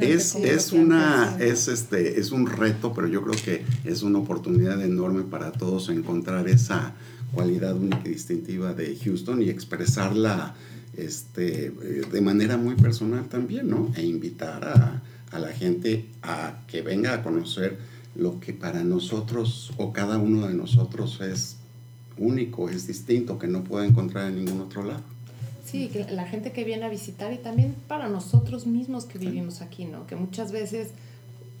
[0.00, 4.80] es, es, una, es, este, es un reto, pero yo creo que es una oportunidad
[4.80, 6.94] enorme para todos encontrar esa
[7.34, 10.54] cualidad única y distintiva de Houston y expresarla
[10.96, 13.92] este, eh, de manera muy personal también, ¿no?
[13.96, 17.78] E invitar a, a la gente a que venga a conocer
[18.14, 21.56] lo que para nosotros o cada uno de nosotros es
[22.18, 25.02] único, es distinto, que no puede encontrar en ningún otro lado.
[25.64, 29.62] Sí, que la gente que viene a visitar y también para nosotros mismos que vivimos
[29.62, 30.06] aquí, ¿no?
[30.06, 30.90] Que muchas veces,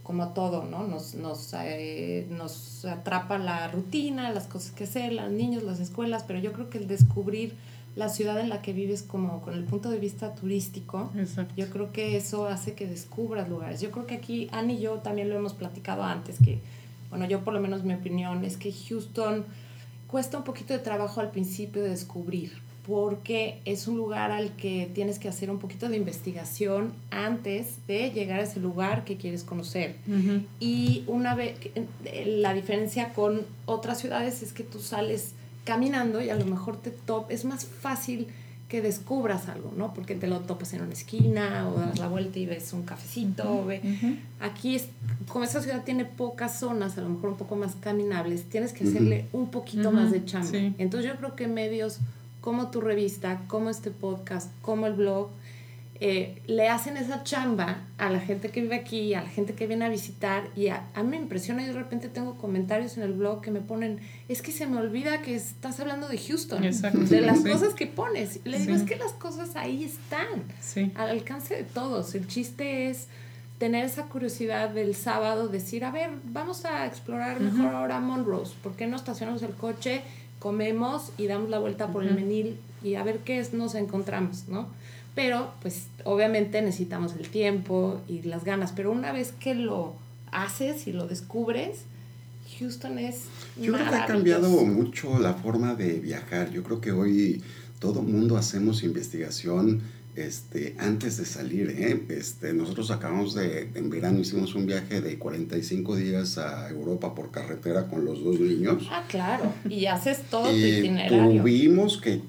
[0.02, 0.86] como todo, ¿no?
[0.86, 6.24] Nos, nos, eh, nos atrapa la rutina, las cosas que hacer, los niños, las escuelas,
[6.26, 7.54] pero yo creo que el descubrir
[7.94, 11.52] la ciudad en la que vives como con el punto de vista turístico, Exacto.
[11.56, 13.80] yo creo que eso hace que descubras lugares.
[13.80, 16.60] Yo creo que aquí Annie y yo también lo hemos platicado antes, que,
[17.10, 19.44] bueno, yo por lo menos mi opinión es que Houston
[20.06, 22.52] cuesta un poquito de trabajo al principio de descubrir,
[22.86, 28.10] porque es un lugar al que tienes que hacer un poquito de investigación antes de
[28.10, 29.96] llegar a ese lugar que quieres conocer.
[30.60, 31.58] Y una vez,
[32.26, 36.90] la diferencia con otras ciudades es que tú sales caminando y a lo mejor te
[36.90, 38.28] top, es más fácil
[38.68, 39.92] que descubras algo, ¿no?
[39.92, 43.42] Porque te lo topas en una esquina o das la vuelta y ves un cafecito.
[43.60, 43.82] o ve-
[44.40, 44.86] Aquí, es,
[45.28, 48.84] como esa ciudad tiene pocas zonas, a lo mejor un poco más caminables, tienes que
[48.84, 50.48] hacerle un poquito más de chamba.
[50.48, 50.74] sí.
[50.78, 51.98] Entonces yo creo que medios
[52.40, 55.28] como tu revista, como este podcast, como el blog,
[56.04, 59.68] eh, le hacen esa chamba a la gente que vive aquí, a la gente que
[59.68, 63.04] viene a visitar y a, a mí me impresiona y de repente tengo comentarios en
[63.04, 66.64] el blog que me ponen, es que se me olvida que estás hablando de Houston,
[66.64, 66.98] Exacto.
[66.98, 67.50] de las Sí.
[67.52, 68.40] cosas que pones.
[68.44, 68.80] Le digo, Sí.
[68.82, 70.26] es que las cosas ahí están,
[70.60, 70.90] Sí.
[70.96, 72.16] al alcance de todos.
[72.16, 73.06] El chiste es
[73.58, 78.72] tener esa curiosidad del sábado, decir, a ver, vamos a explorar mejor ahora Monrose, ¿por
[78.74, 80.02] qué no estacionamos el coche,
[80.40, 84.48] comemos y damos la vuelta por el menil y a ver qué es, nos encontramos,
[84.48, 84.66] ¿no?
[85.14, 89.94] Pero, pues, obviamente necesitamos el tiempo y las ganas, pero una vez que lo
[90.30, 91.80] haces y lo descubres,
[92.58, 93.24] Houston es
[93.60, 96.50] Yo creo que ha cambiado mucho la forma de viajar.
[96.50, 97.42] Yo creo que hoy
[97.78, 99.82] todo mundo hacemos investigación
[100.14, 101.70] este, antes de salir.
[101.70, 102.04] ¿eh?
[102.10, 107.30] Este, nosotros acabamos de, en verano hicimos un viaje de 45 días a Europa por
[107.30, 108.86] carretera con los dos niños.
[108.90, 111.42] Ah, claro, y haces todo tu Y itinerario.
[111.42, 112.20] tuvimos que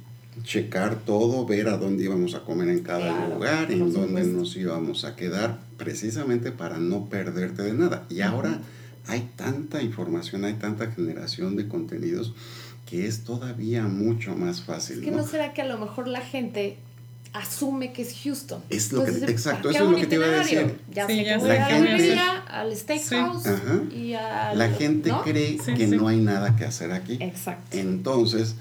[0.44, 4.38] checar todo, ver a dónde íbamos a comer en cada Claro, lugar, en dónde supuesto.
[4.38, 8.06] nos íbamos a quedar, precisamente para no perderte de nada.
[8.10, 8.60] Y ahora
[9.08, 12.34] hay tanta información, hay tanta generación de contenidos
[12.90, 14.98] que es todavía mucho más fácil.
[15.00, 15.18] Es que ¿no?
[15.18, 16.78] no será que a lo mejor la gente
[17.34, 18.62] asume que es Houston.
[18.70, 20.76] Es lo que- Entonces, exacto, ¿para qué eso es lo que te iba a decir.
[20.92, 22.52] Ya Sí, sé ya que a la a librería, hacer.
[22.56, 23.82] al steakhouse Ajá.
[23.96, 24.58] y al...
[24.60, 25.24] La gente ¿no?
[25.24, 25.96] cree Sí, que sí.
[25.96, 27.18] no hay nada que hacer aquí.
[27.20, 27.76] Exacto.
[27.76, 28.56] Entonces,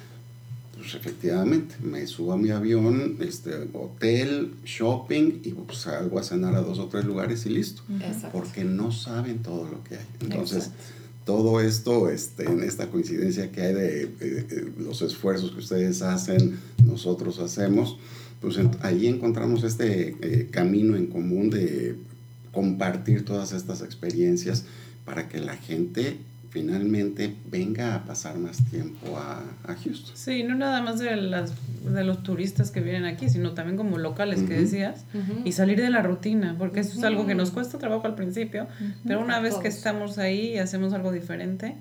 [0.83, 6.55] pues efectivamente, me subo a mi avión, este, hotel, shopping y pues salgo a cenar
[6.57, 7.83] a dos o tres lugares y listo.
[8.01, 8.31] Exacto.
[8.33, 10.07] Porque no saben todo lo que hay.
[10.21, 10.83] Entonces, Exacto.
[11.25, 16.03] todo esto, este, en esta coincidencia que hay de, de- de los esfuerzos que ustedes
[16.03, 17.97] hacen, nosotros hacemos,
[18.40, 21.95] pues en- ahí encontramos este eh, camino en común de
[22.53, 24.64] compartir todas estas experiencias
[25.05, 26.16] para que la gente
[26.53, 30.15] finalmente venga a pasar más tiempo a, a Houston.
[30.15, 33.97] Sí, no nada más de, las, de los turistas que vienen aquí, sino también como
[33.97, 34.62] locales que Ujú.
[34.62, 35.41] decías, Ujú.
[35.47, 38.67] y salir de la rutina, porque eso es algo que nos cuesta trabajo al principio,
[39.07, 41.75] pero una vez que estamos ahí y hacemos algo diferente,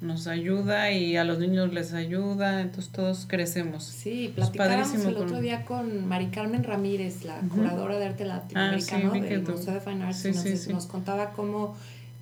[0.00, 3.82] nos ayuda y a los niños les ayuda, entonces todos crecemos.
[3.84, 7.56] Sí, platicábamos el con- otro día con Mari Carmen Ramírez, la Ujú.
[7.56, 10.42] curadora de arte latinoamericano Ah, sí, que del Museo de Fine Arts, Sí, y nos,
[10.42, 10.72] sí, sí.
[10.72, 11.74] nos contaba cómo,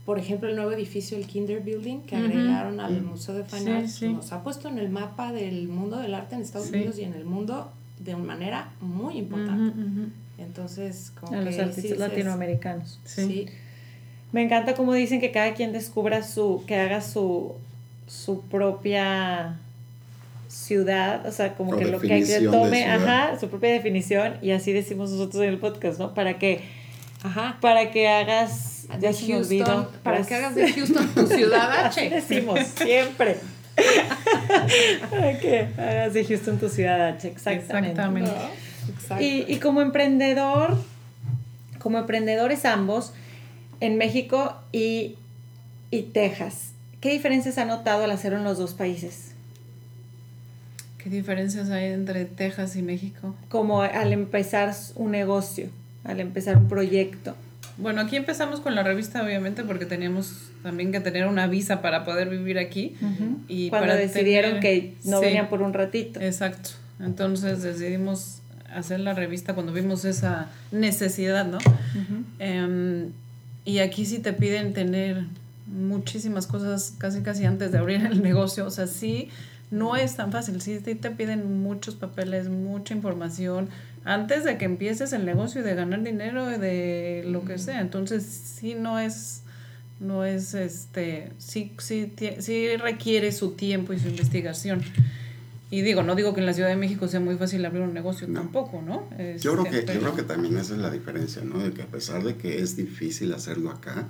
[0.05, 3.71] por ejemplo, el nuevo edificio, el Kinder Building, que agregaron al Museo de Fine Sí,
[3.71, 4.09] Arts, sí.
[4.09, 6.75] nos ha puesto en el mapa del mundo del arte en Estados Sí.
[6.75, 9.73] Unidos y en el mundo de una manera muy importante.
[10.39, 12.99] Entonces, como A que los sí artistas latinoamericanos.
[13.05, 13.27] Sí.
[13.27, 13.47] Sí.
[14.33, 17.53] Me encanta como dicen que cada quien descubra su, que haga su,
[18.09, 19.59] su propia
[20.49, 24.51] ciudad, o sea, como O que lo que, que tome, ajá, su propia definición, y
[24.51, 26.13] así decimos nosotros en el podcast, ¿no?
[26.15, 26.61] Para que,
[27.23, 27.59] Ajá.
[27.61, 32.11] para que hagas, De Houston, para pues- que hagas de Houston tu ciudad H.
[32.11, 33.37] decimos siempre.
[35.11, 37.91] para que hagas de Houston tu ciudad H, exactamente.
[37.91, 38.31] Exactamente.
[38.31, 38.93] ¿no?
[38.95, 39.25] Exacto.
[39.25, 40.77] Y, y como emprendedor,
[41.79, 43.13] como emprendedores ambos,
[43.81, 45.17] en México y,
[45.91, 49.33] y Texas, ¿qué diferencias ha notado al hacerlo en los dos países?
[50.99, 53.35] ¿Qué diferencias hay entre Texas y México?
[53.49, 55.69] Como al empezar un negocio,
[56.05, 57.35] al empezar un proyecto.
[57.79, 62.05] Bueno, aquí empezamos con la revista, obviamente, porque teníamos también que tener una visa para
[62.05, 62.95] poder vivir aquí.
[63.49, 66.21] Y Cuando para decidieron tener- que no Sí, venían por un ratito.
[66.21, 66.71] Exacto.
[67.01, 68.41] Entonces decidimos
[68.75, 71.59] hacer la revista cuando vimos esa necesidad, ¿no?
[72.39, 73.11] Em,
[73.65, 75.25] y aquí sí te piden tener
[75.67, 78.67] muchísimas cosas casi casi antes de abrir el negocio.
[78.67, 79.29] O sea, sí,
[79.71, 80.61] no es tan fácil.
[80.61, 83.69] Sí te piden muchos papeles, mucha información
[84.05, 87.81] antes de que empieces el negocio y de ganar dinero y de lo que sea.
[87.81, 89.43] Entonces sí no es
[90.01, 94.83] no es este sí sí sí requiere su tiempo y su investigación.
[95.71, 97.95] Y digo, no digo que en la Ciudad de México sea muy fácil abrir un
[97.95, 98.41] negocio No.
[98.41, 99.09] tampoco, ¿no?
[99.41, 101.61] Yo creo, Este, que, yo creo que también esa es la diferencia, ¿no?
[101.61, 104.07] De que a pesar de que es difícil hacerlo acá,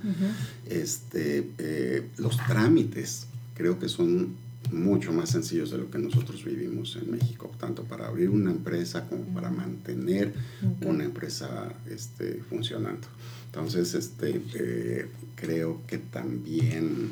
[0.69, 4.35] este, eh, los trámites creo que son
[4.71, 9.07] mucho más sencillos de lo que nosotros vivimos en México, tanto para abrir una empresa
[9.07, 10.33] como para mantener
[10.81, 13.07] una empresa este, funcionando.
[13.47, 17.11] Entonces, este, eh, creo que también,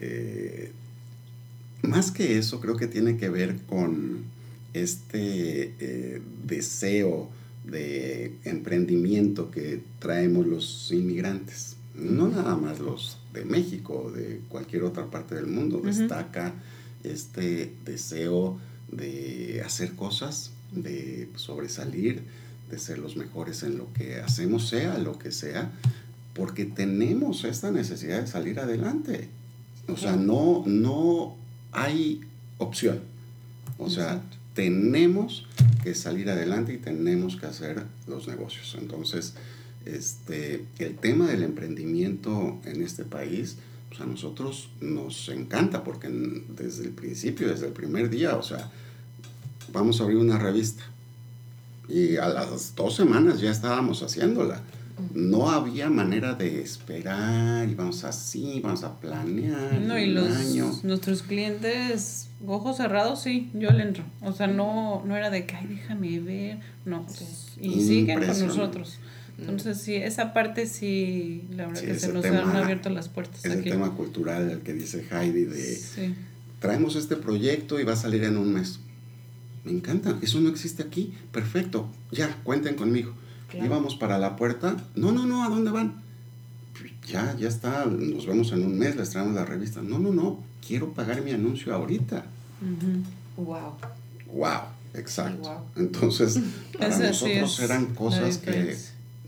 [0.00, 0.70] eh,
[1.82, 4.24] más que eso, creo que tiene que ver con
[4.72, 7.28] este eh, deseo
[7.64, 11.76] de emprendimiento que traemos los inmigrantes.
[11.94, 15.80] No nada más los de México, de cualquier otra parte del mundo.
[15.84, 16.54] Destaca
[17.04, 18.58] este deseo
[18.90, 22.22] de hacer cosas, de sobresalir,
[22.70, 25.72] de ser los mejores en lo que hacemos, sea lo que sea,
[26.34, 29.28] porque tenemos esta necesidad de salir adelante.
[29.88, 31.36] O sea, no, no
[31.72, 32.20] hay
[32.58, 33.00] opción.
[33.78, 34.22] O sea,
[34.54, 35.46] tenemos
[35.82, 38.76] que salir adelante y tenemos que hacer los negocios.
[38.78, 39.34] Entonces,
[39.86, 43.56] este, el tema del emprendimiento en este país,
[43.98, 48.70] a nosotros nos encanta porque desde el principio, desde el primer día, o sea,
[49.72, 50.84] vamos a abrir una revista
[51.88, 54.60] y a las dos semanas ya estábamos haciéndola.
[55.14, 59.80] No había manera de esperar, y vamos así, vamos a planear.
[59.80, 64.04] No, y los, nuestros clientes, ojos cerrados, sí, yo le entro.
[64.20, 66.60] O sea, no, no era de que, ay, déjame ver.
[66.84, 67.06] No,
[67.58, 68.98] y siguen con nosotros.
[69.40, 73.44] Entonces, sí, esa parte sí, la verdad que se nos han abierto las puertas.
[73.44, 76.14] Es el tema cultural, el que dice Heidi, de
[76.58, 78.80] traemos este proyecto y va a salir en un mes.
[79.64, 81.14] Me encanta, eso no existe aquí.
[81.32, 83.14] Perfecto, ya, cuenten conmigo.
[83.52, 84.76] Íbamos para la puerta.
[84.94, 86.02] No, no, no, ¿a dónde van?
[87.08, 89.82] Ya, ya está, nos vemos en un mes, les traemos la revista.
[89.82, 92.24] No, no, no, quiero pagar mi anuncio ahorita.
[93.36, 93.74] Wow.
[94.32, 94.60] Wow,
[94.94, 95.66] exacto.
[95.76, 96.38] Entonces,
[96.78, 98.76] para nosotros eran cosas que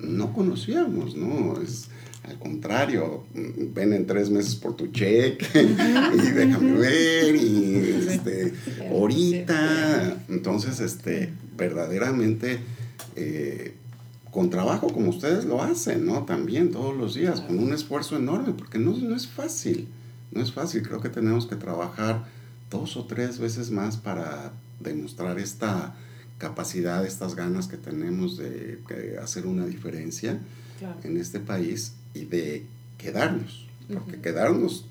[0.03, 1.61] no conocíamos, ¿no?
[1.61, 1.89] Es,
[2.25, 5.47] al contrario, ven en tres meses por tu cheque
[6.15, 8.55] y déjame ver y este,
[8.91, 10.25] ahorita.
[10.29, 12.61] Entonces, este, verdaderamente
[13.17, 13.75] eh,
[14.31, 16.25] con trabajo como ustedes lo hacen, ¿no?
[16.25, 19.89] También todos los días, con un esfuerzo enorme, porque no, no es fácil,
[20.31, 20.83] no es fácil.
[20.83, 22.25] Creo que tenemos que trabajar
[22.71, 25.95] dos o tres veces más para demostrar esta
[26.43, 28.81] capacidad, estas ganas que tenemos de,
[29.23, 30.41] hacer una diferencia
[31.05, 32.67] en este país y de
[32.99, 34.85] quedarnos, porque quedarnos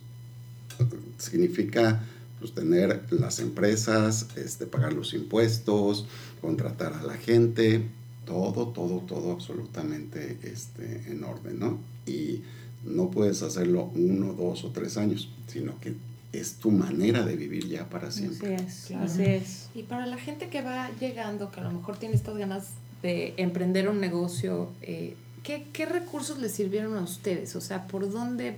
[1.17, 2.01] significa
[2.39, 6.05] pues, tener las empresas, este, pagar los impuestos,
[6.39, 7.83] contratar a la gente,
[8.25, 11.79] todo, todo, todo absolutamente este, en orden, ¿no?
[12.05, 12.43] Y
[12.85, 15.95] no puedes hacerlo uno, dos o tres años, sino que
[16.33, 18.55] es tu manera de vivir ya para siempre.
[18.55, 19.69] Así es, así es.
[19.75, 22.69] Y para la gente que va llegando, que a lo mejor tiene estas ganas
[23.01, 27.55] de emprender un negocio, eh, ¿qué, ¿qué, recursos les sirvieron a ustedes?
[27.55, 28.55] O sea, ¿por dónde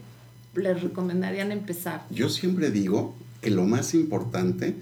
[0.56, 2.06] les recomendarían empezar?
[2.12, 4.76] Yo siempre digo que lo más importante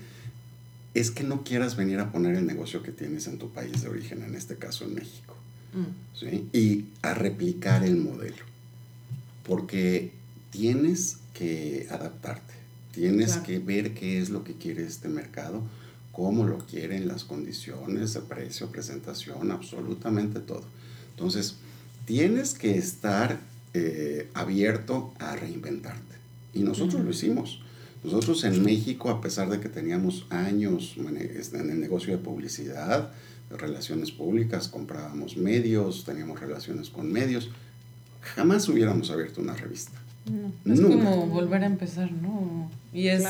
[0.94, 3.90] es que no quieras venir a poner el negocio que tienes en tu país de
[3.90, 5.36] origen, en este caso en México,
[5.74, 6.20] mm.
[6.20, 6.50] ¿sí?
[6.52, 8.44] y a replicar el modelo,
[9.48, 10.12] porque
[10.52, 12.61] tienes que adaptarte
[12.92, 15.64] Tienes que ver qué es lo que quiere este mercado,
[16.12, 20.64] cómo lo quieren, las condiciones, el precio, presentación, absolutamente todo.
[21.12, 21.56] Entonces,
[22.06, 23.40] tienes que estar
[23.74, 26.16] eh, abierto a reinventarte.
[26.54, 27.62] Y nosotros lo hicimos.
[28.04, 30.96] Nosotros en México, a pesar de que teníamos años
[31.36, 33.12] este, en el negocio de publicidad,
[33.50, 37.50] de relaciones públicas, comprábamos medios, teníamos relaciones con medios,
[38.22, 40.01] jamás hubiéramos abierto una revista.
[40.66, 42.70] Es como volver a empezar, ¿no?
[42.94, 43.24] Y es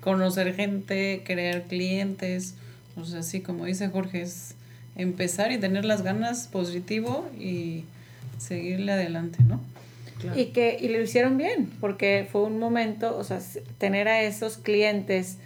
[0.00, 2.54] conocer gente, crear clientes,
[2.96, 4.54] o sea, así como dice Jorge, es
[4.96, 7.84] empezar y tener las ganas positivo y
[8.38, 9.60] seguirle adelante, ¿no?
[10.34, 13.40] Y que y lo hicieron bien, porque fue un momento, o sea,
[13.78, 15.36] tener a esos clientes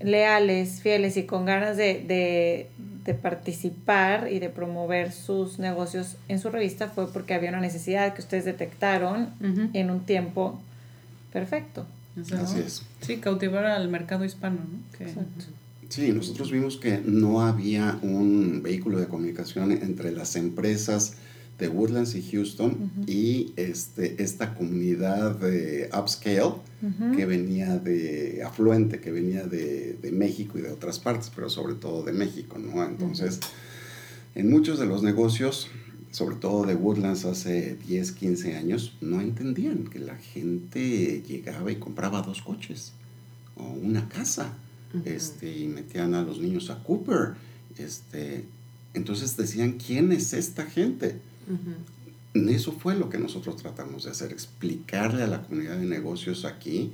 [0.00, 2.68] leales, fieles y con ganas de, de
[3.12, 8.22] participar y de promover sus negocios en su revista fue porque había una necesidad que
[8.22, 9.28] ustedes detectaron
[9.74, 10.58] en un tiempo
[11.32, 11.84] perfecto.
[12.40, 12.82] Así es.
[13.02, 15.24] Sí, cautivar al mercado hispano, ¿no?
[15.90, 21.16] Sí, nosotros vimos que no había un vehículo de comunicación entre las empresas
[21.58, 26.54] de Woodlands y Houston y este, esta comunidad de upscale
[27.16, 31.74] que venía de afluente, que venía de, de, México y de otras partes, pero sobre
[31.74, 32.84] todo de México, ¿no?
[32.84, 33.40] Entonces,
[34.34, 35.68] en muchos de los negocios,
[36.10, 41.76] sobre todo de Woodlands hace 10, 15 años, no entendían que la gente llegaba y
[41.76, 42.92] compraba dos coches
[43.56, 44.54] o una casa
[45.04, 47.34] este, y metían a los niños a Cooper.
[47.78, 48.44] Este,
[48.94, 51.16] entonces decían, ¿quién es esta gente?
[52.34, 56.90] Eso fue lo que nosotros tratamos de hacer, explicarle a la comunidad de negocios aquí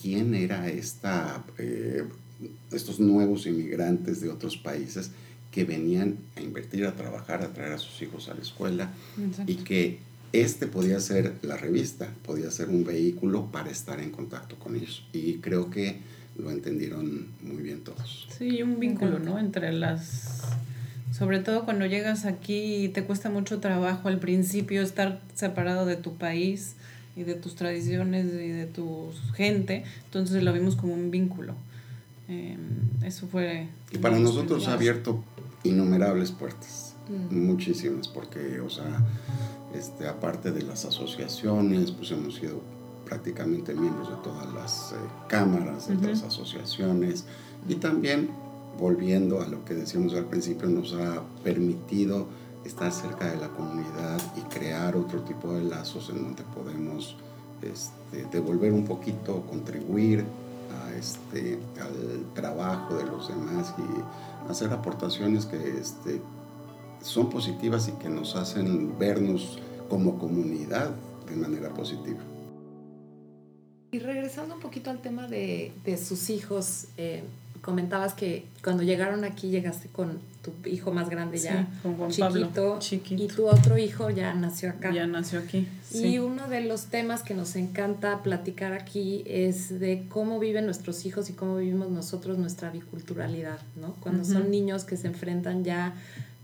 [0.00, 2.04] quién era esta, eh,
[2.70, 5.10] estos nuevos inmigrantes de otros países
[5.50, 8.90] que venían a invertir, a trabajar, a traer a sus hijos a la escuela
[9.46, 9.98] y que
[10.32, 15.06] este podía ser la revista, podía ser un vehículo para estar en contacto con ellos.
[15.12, 15.98] Y creo que
[16.38, 18.28] lo entendieron muy bien todos.
[18.36, 19.38] Sí, un vínculo, ¿no?
[19.38, 20.42] Entre las
[21.16, 25.96] sobre todo cuando llegas aquí y te cuesta mucho trabajo al principio estar separado de
[25.96, 26.74] tu país
[27.16, 31.54] y de tus tradiciones y de tu gente, entonces lo vimos como un vínculo.
[32.28, 32.58] Em,
[33.02, 33.68] eso fue...
[33.92, 35.24] Y para nosotros ha abierto
[35.62, 37.46] innumerables puertas, mm.
[37.46, 39.02] muchísimas, porque, o sea,
[39.74, 42.60] este, aparte de las asociaciones, pues hemos sido
[43.06, 44.96] prácticamente miembros de todas las eh,
[45.28, 47.24] cámaras, de las asociaciones,
[47.66, 48.28] y también
[48.78, 52.26] volviendo a lo que decíamos al principio, nos ha permitido
[52.64, 57.16] estar cerca de la comunidad y crear otro tipo de lazos en donde podemos
[57.62, 60.24] este, devolver un poquito, contribuir
[60.82, 66.20] a este, al trabajo de los demás y hacer aportaciones que este,
[67.00, 69.58] son positivas y que nos hacen vernos
[69.88, 70.90] como comunidad
[71.28, 72.20] de manera positiva.
[73.92, 77.22] Y regresando un poquito al tema de, de sus hijos, eh,
[77.62, 82.48] comentabas que cuando llegaron aquí llegaste con tu hijo más grande ya, con Juan chiquito,
[82.54, 84.92] Pablo, chiquito, y tu otro hijo ya nació acá.
[84.92, 85.66] Ya nació aquí.
[85.92, 91.04] Y uno de los temas que nos encanta platicar aquí es de cómo viven nuestros
[91.06, 93.94] hijos y cómo vivimos nosotros nuestra biculturalidad, ¿no?
[94.00, 95.94] Cuando son niños que se enfrentan ya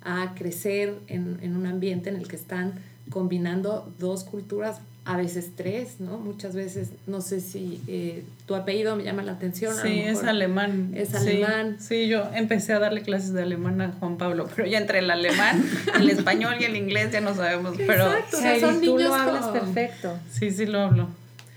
[0.05, 2.75] a crecer en, en un ambiente en el que están
[3.11, 6.19] combinando dos culturas a veces tres, ¿no?
[6.19, 9.75] Muchas veces, no sé si eh, tu apellido me llama la atención.
[9.83, 10.93] Sí, es alemán.
[10.95, 11.77] Es alemán.
[11.81, 15.11] Sí, yo empecé a darle clases de alemán a Juan Pablo, pero ya entre el
[15.11, 15.61] alemán,
[16.01, 17.75] el español y el inglés ya no sabemos.
[17.77, 20.17] Pero Exacto, o sea, son tú niños lo hablas perfecto.
[20.31, 21.09] sí, sí lo hablo.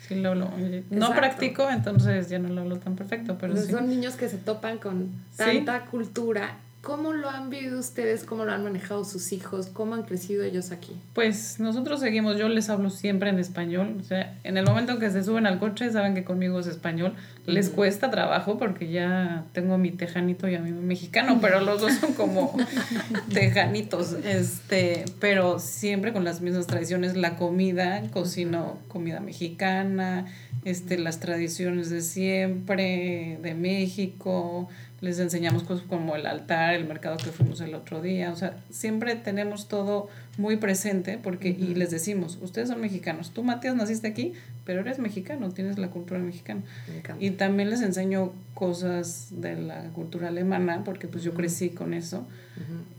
[0.08, 0.50] Sí lo hablo.
[0.58, 1.16] No Exacto.
[1.16, 3.72] practico, entonces ya no lo hablo tan perfecto, pero Pues sí.
[3.72, 5.44] Son niños que se topan con Sí.
[5.66, 6.58] tanta cultura.
[6.86, 8.26] ¿Cómo lo han vivido ustedes?
[8.26, 9.66] ¿Cómo lo han manejado sus hijos?
[9.74, 10.94] ¿Cómo han crecido ellos aquí?
[11.14, 15.10] Pues nosotros seguimos, yo les hablo siempre en español, o sea, en el momento que
[15.10, 17.16] se suben al coche saben que conmigo es español,
[17.48, 21.94] les cuesta trabajo porque ya tengo mi tejanito y a mi mexicano, pero los dos
[21.94, 22.56] son como
[23.34, 30.28] tejanitos, este, pero siempre con las mismas tradiciones, la comida, cocino comida mexicana,
[30.66, 34.70] este, las tradiciones de siempre, de México,
[35.02, 38.58] les enseñamos cosas como el altar, el mercado que fuimos el otro día, o sea,
[38.70, 44.08] siempre tenemos todo muy presente porque y les decimos, ustedes son mexicanos, tú Matías naciste
[44.08, 44.34] aquí,
[44.64, 46.64] pero eres mexicano, tienes la cultura mexicana.
[46.88, 47.26] Me.
[47.26, 52.26] Y también les enseño cosas de la cultura alemana porque pues yo crecí con eso.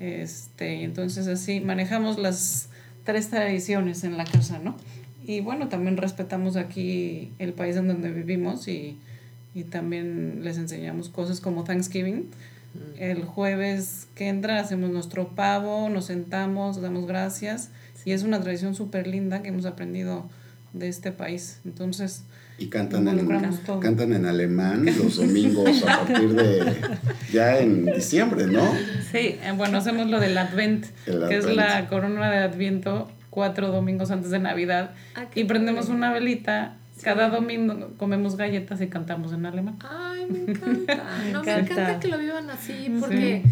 [0.00, 2.68] Este, y entonces así manejamos las
[3.04, 4.76] tres tradiciones en la casa, ¿no?
[5.24, 8.98] Y bueno, también respetamos aquí el país en donde vivimos y,
[9.56, 12.28] y también les enseñamos cosas como Thanksgiving.
[12.98, 17.70] El jueves que entra hacemos nuestro pavo, nos sentamos, damos gracias
[18.04, 20.28] y es una tradición súper linda que hemos aprendido
[20.74, 21.60] de este país.
[21.64, 22.24] Entonces,
[22.58, 23.26] Y cantan en,
[23.64, 23.80] todo.
[23.80, 26.76] cantan en alemán los domingos a partir de
[27.32, 28.62] ya en diciembre, ¿no?
[29.10, 31.56] Sí, eh, bueno, hacemos lo del Advent, El que es Advent.
[31.58, 34.90] la corona de Adviento, cuatro domingos antes de Navidad.
[35.14, 36.75] Ah, y prendemos una velita.
[37.02, 39.76] Cada domingo comemos galletas y cantamos en alemán.
[39.80, 41.04] Ay, me encanta.
[41.32, 42.00] No, me encanta.
[42.00, 43.42] que lo vivan así porque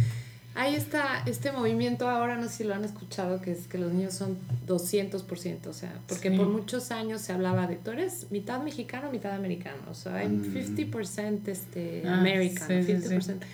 [0.56, 3.92] hay esta, este movimiento ahora, no sé si lo han escuchado, que es que los
[3.92, 6.36] niños son 200%, o sea, porque Sí.
[6.36, 10.28] por muchos años se hablaba de tú eres mitad mexicano, mitad americano, o sea, hay
[10.28, 10.52] Mm.
[10.54, 13.44] 50% este, Ah, American, sí, sí, 50%.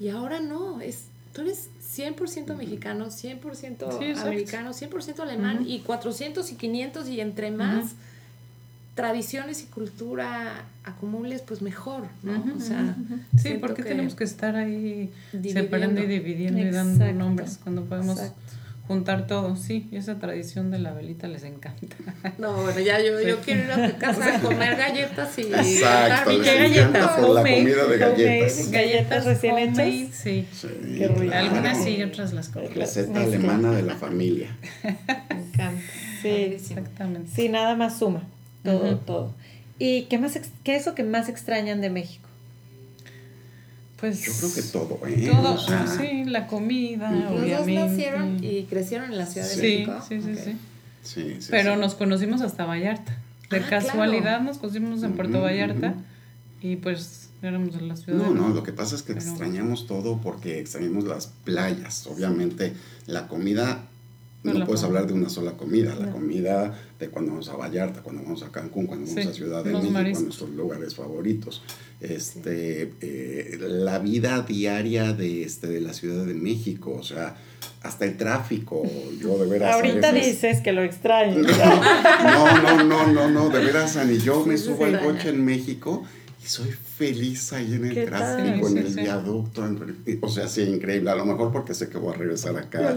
[0.00, 6.50] Y ahora no, es tú eres 100% mexicano, 100% Sí, americano, 100% alemán y 400
[6.50, 7.92] y 500 y entre más
[9.00, 12.38] tradiciones y cultura acumules, pues mejor, ¿no?
[12.38, 12.96] Ujú, o sea,
[13.36, 15.60] Sí, siento porque tenemos que estar ahí Dividiendo.
[15.62, 17.18] separando y dividiendo y dando Exacto.
[17.18, 18.40] nombres cuando podemos Exacto.
[18.86, 19.54] juntar todo.
[19.56, 21.96] Sí, y esa tradición de la velita les encanta.
[22.38, 26.32] No, bueno, ya yo, yo quiero ir a tu casa a comer galletas y Exacto,
[26.32, 28.70] les galletas, por la comida de galletas.
[28.70, 29.76] Galletas recién hechas.
[29.86, 30.10] Sí.
[30.12, 30.46] Sí,
[30.98, 31.34] Qué rico.
[31.34, 32.74] Algunas sí y otras las compro.
[32.74, 34.48] Receta alemana de la familia.
[34.82, 34.90] Me
[35.46, 35.80] encanta.
[36.22, 36.28] Sí.
[36.28, 37.30] Exactamente.
[37.34, 38.22] sí, nada más suma.
[38.64, 39.34] Todo, todo.
[39.78, 42.28] ¿Y qué, más ex- qué es lo que más extrañan de México?
[43.98, 45.30] Pues Yo creo que todo, ¿eh?
[45.30, 47.74] todo, O sea, sí, la comida, Los Los dos obviamente.
[47.90, 49.92] nacieron y crecieron en la Ciudad de Sí, México.
[50.08, 50.56] Sí, sí, sí.
[51.02, 51.80] sí, sí, Pero sí.
[51.80, 53.18] nos conocimos hasta Vallarta.
[53.50, 54.44] De Ah, casualidad claro.
[54.44, 55.94] nos conocimos en Puerto Vallarta
[56.62, 58.18] y pues éramos de la ciudad.
[58.18, 62.06] No, no, lo que pasa es que Pero- extrañamos todo porque extrañamos las playas.
[62.06, 62.72] Obviamente,
[63.06, 63.82] la comida,
[64.42, 65.94] no puedes hablar de una sola comida.
[65.94, 66.12] La No.
[66.12, 69.70] comida de cuando vamos a Vallarta, cuando vamos a Cancún, cuando vamos a Ciudad de
[69.72, 70.24] los México, mariscos.
[70.24, 71.62] nuestros lugares favoritos.
[72.00, 77.36] Este, eh, la vida diaria de, este, de la Ciudad de México, o sea,
[77.82, 78.82] hasta el tráfico.
[79.20, 79.72] Yo de veras.
[79.72, 81.36] a Ahorita veces- dices que lo extrañas.
[82.24, 86.02] no, no, no, no, no, de veras, Ani, yo me subo al coche en México
[86.50, 91.10] soy feliz ahí en el ¿Qué tráfico, en el viaducto, en- o sea, sí, increíble,
[91.10, 92.90] a lo mejor porque sé que voy a regresar acá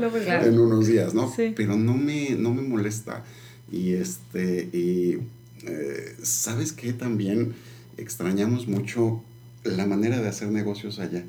[0.48, 1.32] en unos días, ¿no?
[1.34, 1.54] Sí.
[1.56, 3.24] Pero no me, no me molesta.
[3.72, 5.20] Y este, y
[5.68, 6.94] eh, ¿sabes qué?
[6.94, 7.54] También
[7.98, 9.24] extrañamos mucho
[9.64, 11.24] la manera de hacer negocios allá.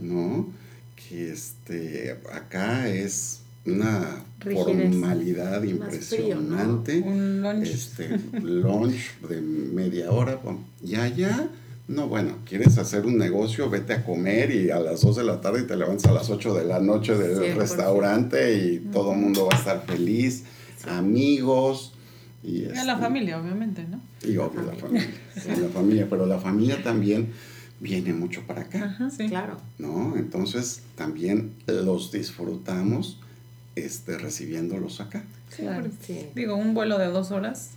[0.00, 0.48] ¿no?
[0.96, 4.90] Que este, acá es una Rigidez.
[4.90, 6.60] formalidad Más frío, ¿no?
[6.60, 7.00] impresionante.
[7.00, 7.68] Un lunch.
[7.68, 10.38] Este, lunch de media hora.
[10.82, 11.48] Y allá
[11.88, 15.40] No, bueno, quieres hacer un negocio, vete a comer y a las 2 de la
[15.40, 17.56] tarde y te levantas a las 8 de la noche del 100%.
[17.56, 20.44] restaurante y todo el mundo va a estar feliz,
[20.88, 21.92] amigos.
[22.42, 24.00] Y, Y a la este, familia, obviamente, ¿no?
[24.26, 25.10] Y obvio la familia.
[25.34, 27.28] sí, la familia, pero la familia también
[27.80, 29.26] viene mucho para acá, Ajá, sí.
[29.28, 29.56] Claro.
[29.78, 30.14] ¿no?
[30.16, 33.18] Entonces también los disfrutamos
[33.76, 35.24] este, recibiéndolos acá.
[35.56, 35.90] Claro.
[36.00, 36.28] Sí.
[36.34, 37.72] Digo, un vuelo de dos horas,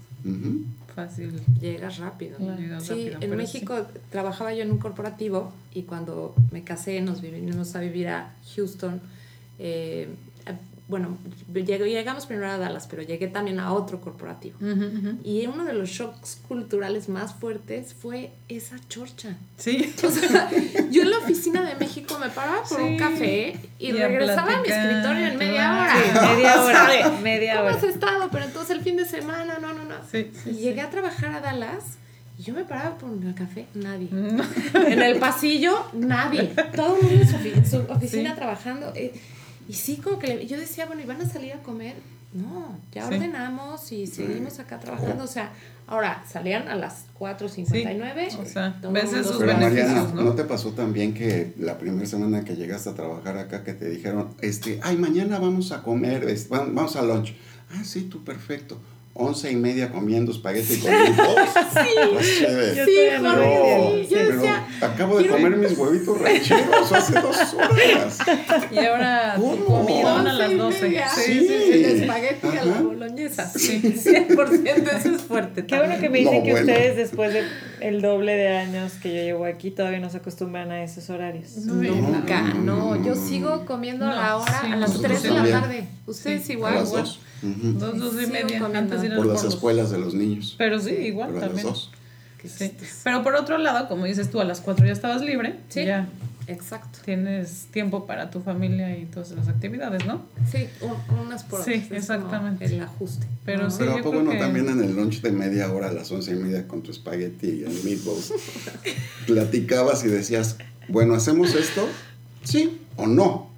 [0.95, 1.41] fácil.
[1.59, 2.37] Llegas rápido.
[2.37, 2.59] Claro.
[2.59, 7.21] Llegas sí, rápido, en México trabajaba yo en un corporativo y cuando me casé nos
[7.21, 9.01] vinimos a vivir a Houston.
[9.59, 10.07] eh,
[10.93, 11.17] bueno,
[11.53, 14.57] lleg- llegamos primero a Dallas, pero llegué también a otro corporativo.
[14.61, 15.17] Ujú, ujú.
[15.23, 19.35] Y uno de los shocks culturales más fuertes fue esa chorcha.
[19.57, 19.93] Sí.
[20.03, 20.49] O sea,
[20.91, 22.97] yo en la oficina de México me paraba por un Sí.
[22.97, 25.93] café y, Y a regresaba a mi platicar, escritorio en media hora.
[25.95, 27.75] Sí, media O hora, sea, media ¿Cómo hora.
[27.77, 28.29] has estado?
[28.31, 29.95] Pero entonces el fin de semana, no, no, no.
[30.11, 31.83] Sí, sí, y llegué a trabajar a Dallas
[32.37, 34.07] y yo me paraba por el café, nadie.
[34.11, 34.43] No.
[34.87, 36.51] En el pasillo, nadie.
[36.75, 38.35] Todo el mundo en su, ofi- en su oficina Sí.
[38.35, 38.91] trabajando.
[39.67, 41.95] Y sí, como que le- yo decía, bueno, ¿y van a salir a comer?
[42.33, 43.13] No, ya Sí.
[43.13, 45.23] ordenamos y seguimos acá trabajando.
[45.23, 45.51] O sea,
[45.85, 48.31] ahora salían a las 4.59.
[48.31, 50.21] Sí, o sea, ves esos Pero Mariana, ¿no?
[50.23, 50.31] ¿no?
[50.33, 54.29] te pasó también que la primera semana que llegaste a trabajar acá que te dijeron,
[54.41, 57.35] este, ay, mañana vamos a comer, va- vamos a lunch?
[57.71, 58.79] Ah, sí, tú perfecto
[59.15, 61.49] once y media comiendo espagueti con huevos.
[61.71, 62.85] sí, pues chévere.
[62.85, 68.17] sí, sí, pero decía, acabo de comer mis huevitos rancheros hace dos horas.
[68.71, 71.03] Y ahora comidón a las 12.
[71.15, 72.61] Sí, sí, sí, el espagueti Ajá.
[72.61, 73.49] a la boloñesa.
[73.49, 75.65] Sí, 100% eso es fuerte.
[75.65, 76.71] Qué bueno que me dicen no, que bueno.
[76.71, 77.33] ustedes después
[77.79, 81.57] del doble de años que yo llevo aquí todavía no se acostumbran a esos horarios.
[81.57, 83.03] No, no, nunca, no.
[83.05, 85.87] Yo sigo comiendo a la hora, a las 3 de la tarde.
[86.07, 86.73] Ustedes igual.
[86.73, 87.19] A las 2.
[87.43, 88.65] Dos, dos y sí, media.
[88.65, 90.55] Antes ir por las escuelas de los niños.
[90.57, 91.67] Pero sí, igual también.
[93.03, 95.55] Pero por otro lado, como dices tú, a las cuatro ya estabas libre.
[95.69, 95.85] Sí.
[95.85, 96.07] Ya.
[96.47, 96.99] Exacto.
[97.05, 100.23] Tienes tiempo para tu familia y todas las actividades, ¿no?
[100.51, 100.67] Sí,
[101.21, 101.75] unas por otras.
[101.75, 102.65] Sí, exactamente.
[102.65, 103.25] El ajuste.
[103.45, 106.11] Pero, sí, Pero yo creo bueno, también en el lunch de media hora a las
[106.11, 108.33] once y media con tu espagueti y el meatballs,
[109.27, 110.57] platicabas y decías,
[110.89, 111.87] bueno, ¿hacemos esto?
[112.43, 113.49] Sí o no.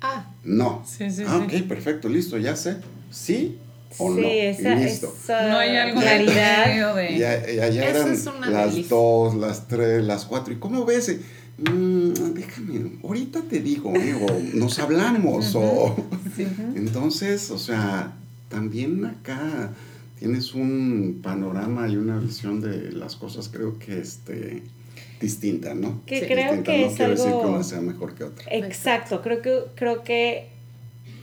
[0.00, 0.26] Ah.
[0.44, 0.84] No.
[0.86, 1.56] Sí, sí, ah, sí.
[1.56, 2.76] ok, perfecto, listo, ya sé.
[3.14, 3.58] ¿Sí
[3.98, 4.26] o sí, no?
[4.28, 5.14] esa, y listo.
[5.22, 6.94] esa No hay algo claridad.
[6.96, 7.12] de...
[7.12, 8.96] Y ya, ya- ya Eso eran es una las delicia.
[8.96, 10.52] dos, las tres, las cuatro.
[10.52, 11.08] ¿Y cómo ves?
[11.10, 11.20] Eh,
[11.70, 15.94] mm, déjame, ahorita te digo, eh, o nos hablamos, o...
[16.36, 16.44] Sí.
[16.74, 18.16] Entonces, o sea,
[18.48, 19.70] también acá
[20.18, 24.62] tienes un panorama y una visión de las cosas, creo que este,
[25.20, 26.02] distinta, ¿no?
[26.06, 26.26] Que Sí.
[26.26, 27.48] creo Distinta, que no es quiero decir que algo...
[27.54, 28.44] una sea mejor que otra.
[28.50, 30.48] Exacto, creo que, creo que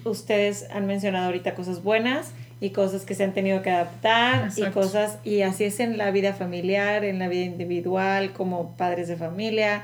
[0.06, 4.64] ustedes han mencionado ahorita cosas buenas y cosas que se han tenido que adaptar y
[4.72, 9.16] cosas, y así es en la vida familiar, en la vida individual, como padres de
[9.16, 9.84] familia.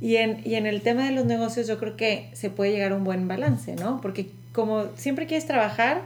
[0.00, 2.92] Y en, y en el tema de los negocios yo creo que se puede llegar
[2.92, 4.00] a un buen balance, ¿no?
[4.00, 6.02] Porque como siempre quieres trabajar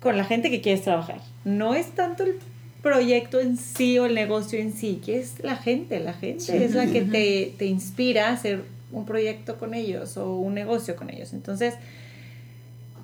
[0.00, 1.20] con la gente que quieres trabajar.
[1.44, 2.38] No es tanto el
[2.82, 5.98] proyecto en sí o el negocio en sí, que es la gente.
[5.98, 10.36] La gente es la que te, te inspira a hacer un proyecto con ellos o
[10.36, 11.32] un negocio con ellos.
[11.32, 11.74] Entonces,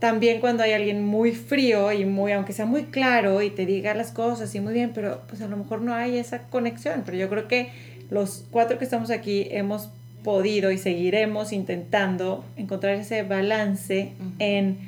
[0.03, 3.95] también cuando hay alguien muy frío y muy, aunque sea muy claro y te diga
[3.95, 7.05] las cosas y muy bien, pero pues a lo mejor no hay esa conexión.
[7.07, 7.71] Pero yo creo que
[8.11, 9.91] los cuatro que estamos aquí hemos
[10.25, 14.79] podido y seguiremos intentando encontrar ese balance en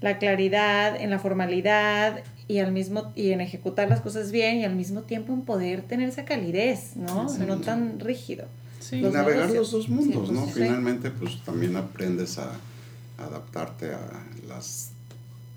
[0.00, 4.64] la claridad, en la formalidad y al mismo y en ejecutar las cosas bien y
[4.64, 7.22] al mismo tiempo en poder tener esa calidez, ¿no?
[7.22, 7.46] Exacto.
[7.46, 8.46] No tan rígido.
[8.80, 9.02] Sí.
[9.02, 9.72] Los Navegar negocios.
[9.72, 10.46] los dos mundos, ¿no?
[10.46, 10.54] Sí.
[10.54, 12.58] Finalmente, pues también aprendes a
[13.18, 14.00] adaptarte a
[14.48, 14.90] las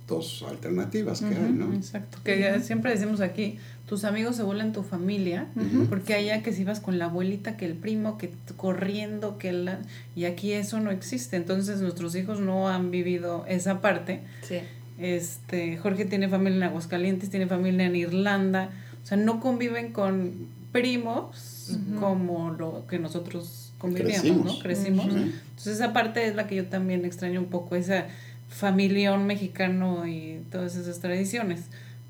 [0.07, 1.73] dos alternativas que hay, ¿no?
[1.73, 3.57] Exacto, que ya siempre decimos aquí,
[3.87, 5.85] tus amigos se vuelven tu familia, Ujú.
[5.85, 9.79] porque allá que si vas con la abuelita, que el primo, que corriendo, que la...
[10.15, 14.21] Y aquí eso no existe, entonces nuestros hijos no han vivido esa parte.
[14.43, 14.59] sí.
[14.99, 18.69] Este, Jorge tiene familia en Aguascalientes, tiene familia en Irlanda,
[19.03, 20.33] o sea, no conviven con
[20.71, 24.45] primos como lo que nosotros convivíamos, Crecimos.
[24.45, 24.59] ¿no?
[24.63, 25.05] Crecimos.
[25.07, 28.05] Entonces esa parte es la que yo también extraño un poco, esa
[28.49, 31.61] familión mexicano y todas esas tradiciones.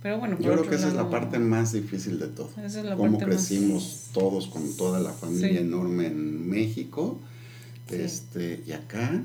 [0.01, 2.49] Pero bueno, por Yo creo que esa es la parte más difícil de todo.
[2.63, 5.57] Esa es la Cómo parte más- crecimos todos con toda la familia Sí.
[5.57, 7.19] enorme en México.
[7.87, 7.95] Sí.
[7.97, 9.21] Este, y acá,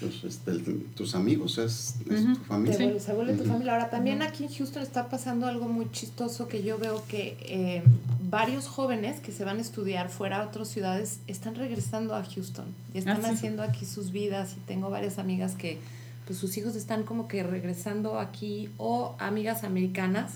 [0.00, 2.76] pues, este, el- tus amigos es, es tu familia.
[2.78, 3.72] Te vuelve- se vuelve tu familia.
[3.72, 7.82] Ahora, también aquí en Houston está pasando algo muy chistoso que yo veo que eh,
[8.30, 12.66] varios jóvenes que se van a estudiar fuera a otras ciudades están regresando a Houston
[12.94, 13.34] y están Ah, sí.
[13.34, 15.78] haciendo aquí sus vidas y tengo varias amigas que
[16.26, 20.32] pues sus hijos están como que regresando aquí o amigas americanas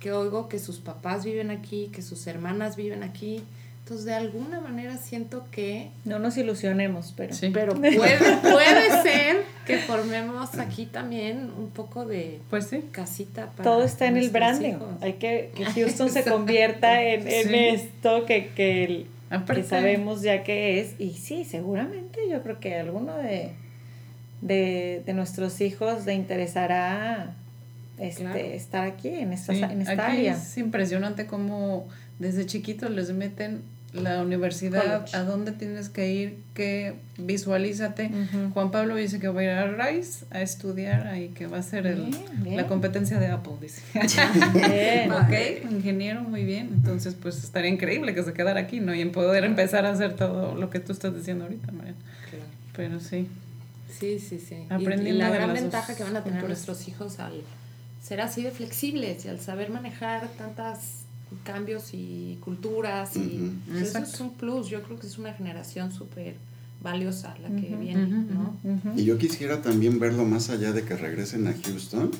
[0.00, 3.42] que oigo que sus papás viven aquí, que sus hermanas viven aquí.
[3.84, 5.90] Entonces, de alguna manera siento que...
[6.06, 7.34] No nos ilusionemos, pero...
[7.34, 7.50] Sí.
[7.52, 7.98] Pero puede,
[8.40, 12.82] puede ser que formemos aquí también un poco de Pues sí.
[12.92, 14.70] casita para Todo está en el branding.
[14.70, 14.88] hijos.
[15.02, 17.54] Hay que que Houston se convierta en, en Sí.
[17.54, 19.06] esto que, que, el-
[19.52, 20.94] que sabemos ya que es.
[20.98, 23.50] Y sí, seguramente yo creo que alguno de,
[24.40, 27.34] de, de nuestros hijos le interesará
[27.98, 28.38] este, Claro.
[28.38, 30.32] estar aquí, en esta, Sí, en esta aquí área.
[30.36, 31.86] es impresionante cómo
[32.18, 33.62] desde chiquitos les meten
[33.94, 35.16] la universidad, College.
[35.16, 38.10] a dónde tienes que ir, que visualízate.
[38.52, 41.62] Juan Pablo dice que va a ir a Rice a estudiar ahí que va a
[41.62, 42.56] ser el, Bien, bien.
[42.56, 43.82] la competencia de Apple, dice.
[44.52, 45.10] Bien.
[45.12, 46.70] ok, ingeniero, muy bien.
[46.74, 48.94] Entonces, pues estaría increíble que se quedara aquí, ¿no?
[48.94, 51.98] Y en poder empezar a hacer todo lo que tú estás diciendo ahorita, Mariana.
[52.30, 52.44] Claro.
[52.76, 53.28] Pero sí.
[53.98, 54.54] Sí, sí, sí.
[54.56, 56.66] Y- Y, Aprendiendo la de gran las ventaja que van a tener culturas.
[56.66, 57.42] nuestros hijos al
[58.02, 61.03] ser así de flexibles y al saber manejar tantas
[61.42, 64.68] cambios y culturas y pues eso es un plus.
[64.68, 66.34] Yo creo que es una generación súper
[66.82, 68.56] valiosa la que viene, ¿no?
[68.94, 72.10] Y yo quisiera también verlo más allá de que regresen a Houston,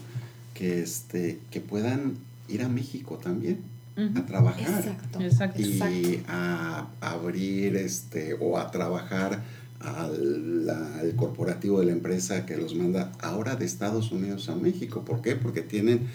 [0.55, 2.15] que, este, que puedan
[2.49, 3.61] ir a México también
[3.97, 4.63] a trabajar.
[4.63, 5.21] Exacto.
[5.21, 5.63] Exacto.
[5.63, 9.43] y a abrir este o a trabajar
[9.81, 15.05] al, al corporativo de la empresa que los manda ahora de Estados Unidos a México.
[15.05, 15.37] ¿Por qué?
[15.37, 16.09] Porque tienen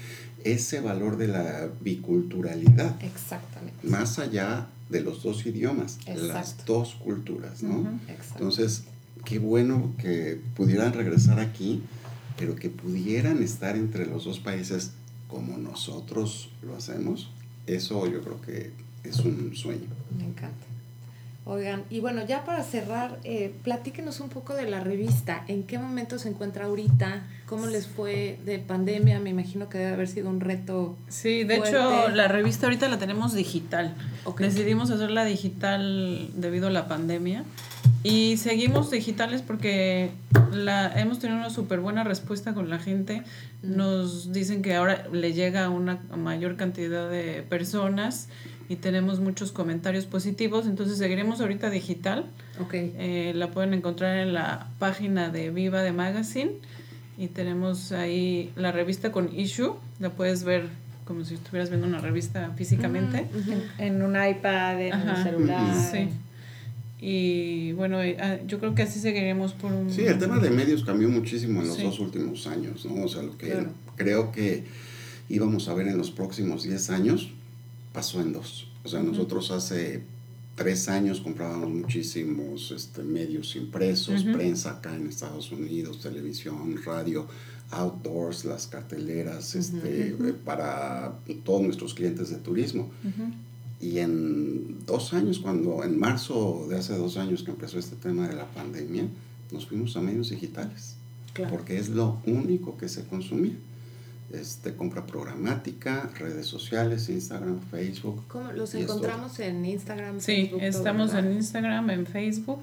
[0.43, 3.87] ese valor de la biculturalidad, Exactamente.
[3.87, 7.99] más allá de los dos idiomas, las dos culturas, ¿no?
[8.33, 8.83] Entonces,
[9.25, 11.83] qué bueno que pudieran regresar aquí,
[12.37, 14.91] pero que pudieran estar entre los dos países
[15.27, 17.29] como nosotros lo hacemos.
[17.67, 18.71] Eso yo creo que
[19.03, 19.87] es un sueño.
[20.17, 20.65] Me encanta.
[21.51, 25.43] Oigan, y bueno, ya para cerrar, eh, platíquenos un poco de la revista.
[25.47, 27.23] ¿En qué momento se encuentra ahorita?
[27.47, 29.19] ¿Cómo les fue de pandemia?
[29.19, 30.95] Me imagino que debe haber sido un reto.
[31.07, 31.75] Sí, de fuerte.
[31.75, 33.95] hecho, la revista ahorita la tenemos digital.
[34.37, 37.43] Decidimos hacerla digital debido a la pandemia.
[38.03, 40.11] Y seguimos digitales porque
[40.53, 43.23] la, hemos tenido una súper buena respuesta con la gente.
[43.63, 48.29] Nos dicen que ahora le llega a una mayor cantidad de personas
[48.69, 50.67] y tenemos muchos comentarios positivos.
[50.67, 52.27] Entonces seguiremos ahorita digital.
[52.61, 52.73] Ok.
[52.75, 56.51] Eh, la pueden encontrar en la página de Viva de Magazine
[57.17, 59.73] y tenemos ahí la revista con issue.
[59.99, 60.67] La puedes ver
[61.05, 63.25] como si estuvieras viendo una revista físicamente.
[63.79, 65.75] En, en un iPad, en un celular.
[65.91, 66.07] Sí.
[67.01, 69.89] Y bueno, eh, ah, yo creo que así seguiremos por un...
[69.89, 71.83] Sí, el tema de medios cambió muchísimo en los Sí.
[71.83, 73.03] dos últimos años, ¿no?
[73.03, 73.71] O sea, lo que Claro.
[73.95, 74.65] creo que
[75.29, 77.31] íbamos a ver en los próximos 10 años
[77.93, 78.67] pasó en dos.
[78.83, 80.03] O sea, nosotros hace
[80.55, 84.33] tres años comprábamos muchísimos este, medios impresos, Ujú.
[84.33, 87.27] prensa acá en Estados Unidos, televisión, radio,
[87.71, 92.89] outdoors, las carteleras, este, eh, para todos nuestros clientes de turismo.
[93.03, 93.31] Ujú.
[93.81, 98.27] Y en dos años, cuando en marzo de hace dos años que empezó este tema
[98.27, 99.07] de la pandemia,
[99.51, 100.95] nos fuimos a medios digitales,
[101.33, 101.51] Claro.
[101.55, 103.53] porque es lo único que se consumía.
[104.31, 108.25] Este, compra programática, redes sociales, Instagram, Facebook.
[108.27, 108.93] ¿Cómo los esto.
[108.93, 110.19] encontramos en Instagram?
[110.19, 112.61] Sí, Facebook, estamos en Instagram, en Facebook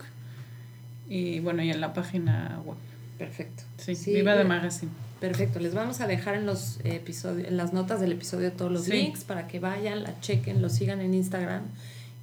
[1.09, 2.77] y bueno, y en la página web.
[3.19, 3.64] Perfecto.
[3.79, 4.93] Sí, Sí, Viva de Magazine.
[5.21, 8.85] Perfecto, les vamos a dejar en los episodios, en las notas del episodio todos los
[8.85, 8.93] Sí.
[8.93, 11.62] links para que vayan, la chequen, lo sigan en Instagram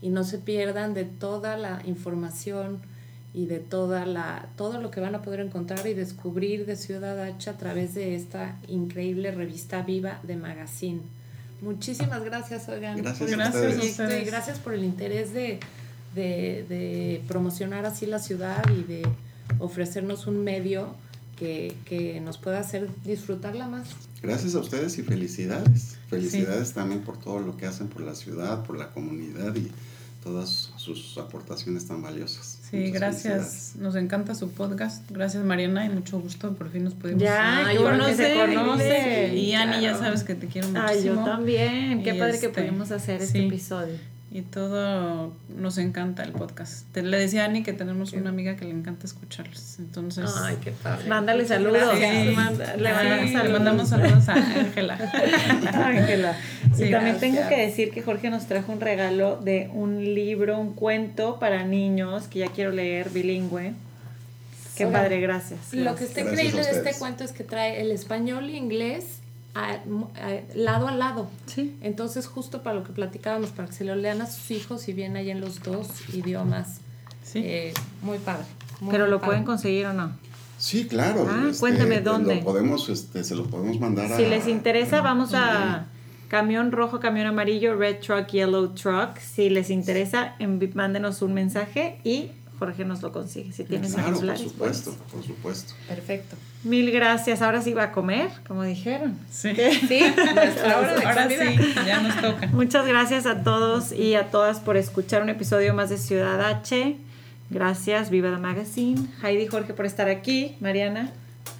[0.02, 2.80] y no se pierdan de toda la información
[3.34, 7.20] y de toda la todo lo que van a poder encontrar y descubrir de Ciudad
[7.20, 11.02] H a través de esta increíble revista Viva de Magazine.
[11.62, 14.26] Muchísimas gracias, oigan, Gracias por a este Gracias a y ustedes.
[14.28, 15.60] gracias por el interés de,
[16.14, 19.04] de, de promocionar así la ciudad y de
[19.60, 20.94] ofrecernos un medio
[21.38, 23.88] que, que nos pueda hacer disfrutarla más.
[24.22, 25.98] Gracias a ustedes y felicidades.
[26.10, 29.72] Felicidades también por todo lo que hacen por la ciudad, por la comunidad y
[30.24, 32.60] todas sus aportaciones tan valiosas.
[32.74, 33.24] Sí, Muchas gracias.
[33.34, 33.76] felicidades.
[33.78, 35.10] Nos encanta su podcast.
[35.12, 36.54] Gracias, Mariana, y mucho gusto.
[36.56, 39.36] Por fin nos pudimos Ya, Ay, bueno que se conoce.
[39.36, 39.98] Y Ani, ya Claro.
[40.06, 40.88] sabes que te quiero muchísimo.
[40.90, 42.02] Ay, yo también.
[42.04, 43.46] Qué Y padre que este, pudimos hacer este sí.
[43.46, 43.94] episodio.
[44.36, 46.92] Y todo nos encanta el podcast.
[46.92, 49.78] Te, le decía a Ani que tenemos una amiga que le encanta escucharlos.
[49.78, 51.08] Entonces, Ay, qué padre.
[51.08, 51.96] Mándale saludos.
[52.00, 52.36] gracias.
[52.36, 53.44] Manda- le mandamos sí, saludos.
[53.46, 54.94] le mandamos saludos a Ángela.
[55.86, 56.36] Ángela.
[56.76, 57.20] Sí, y también gracias.
[57.20, 61.64] tengo que decir que Jorge nos trajo un regalo de un libro, un cuento para
[61.64, 63.74] niños que ya quiero leer bilingüe.
[64.76, 65.72] Qué padre, gracias.
[65.76, 69.20] Lo que está Gracias increíble de este cuento es que trae el español y inglés
[69.56, 71.30] a- a- lado a lado.
[71.46, 71.76] Sí.
[71.82, 74.94] Entonces, justo para lo que platicábamos, para que se lo lean a sus hijos y
[74.94, 76.80] bien ahí en los dos idiomas.
[77.24, 77.40] Sí.
[77.46, 78.44] Eh, muy padre.
[78.82, 79.28] muy, Pero muy lo padre.
[79.32, 80.12] pueden conseguir o no.
[80.58, 81.28] Sí, claro.
[81.30, 82.38] Ah, este, cuéntame lo dónde.
[82.38, 84.18] podemos, este, se lo podemos mandar a.
[84.18, 85.88] Si les interesa, vamos a
[86.30, 89.18] camión rojo, camión amarillo, red truck, yellow truck.
[89.20, 92.30] Si les interesa, envi- mándenos un mensaje y
[92.60, 93.52] Jorge nos lo consigue.
[93.52, 95.74] Si tienen Claro, por supuesto, por supuesto.
[95.88, 96.36] Perfecto.
[96.64, 97.42] Mil gracias.
[97.42, 99.18] Ahora sí va a comer, como dijeron.
[99.30, 99.54] Sí.
[99.88, 100.00] Sí,
[100.64, 101.52] Ahora comida.
[101.52, 102.48] sí, ya nos toca.
[102.48, 106.96] Muchas gracias a todos y a todas por escuchar un episodio más de Ciudad H.
[107.50, 109.08] Gracias, Viva the Magazine.
[109.24, 110.56] Heidi Jorge por estar aquí.
[110.60, 111.12] Mariana.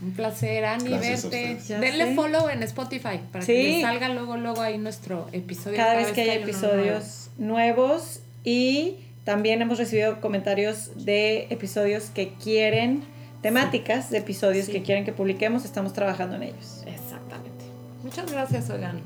[0.02, 1.58] Un placer, Ani, Gracias verte.
[1.80, 2.16] Denle sé.
[2.16, 3.54] follow en Spotify para Sí.
[3.54, 5.78] que les salga luego, luego ahí nuestro episodio.
[5.78, 13.04] Cada vez que hay episodios nuevos y también hemos recibido comentarios de episodios que quieren,
[13.44, 14.72] temáticas de episodios Sí.
[14.72, 15.66] que quieren que publiquemos.
[15.66, 16.84] Estamos trabajando en ellos.
[16.88, 17.66] Exactamente.
[18.04, 19.02] Muchas gracias, oigan.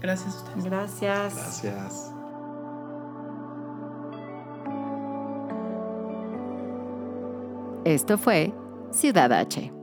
[0.00, 0.64] Gracias a ustedes.
[0.64, 1.34] Gracias.
[1.34, 2.08] Gracias.
[7.84, 8.52] Esto fue
[8.92, 9.81] Ciudad H.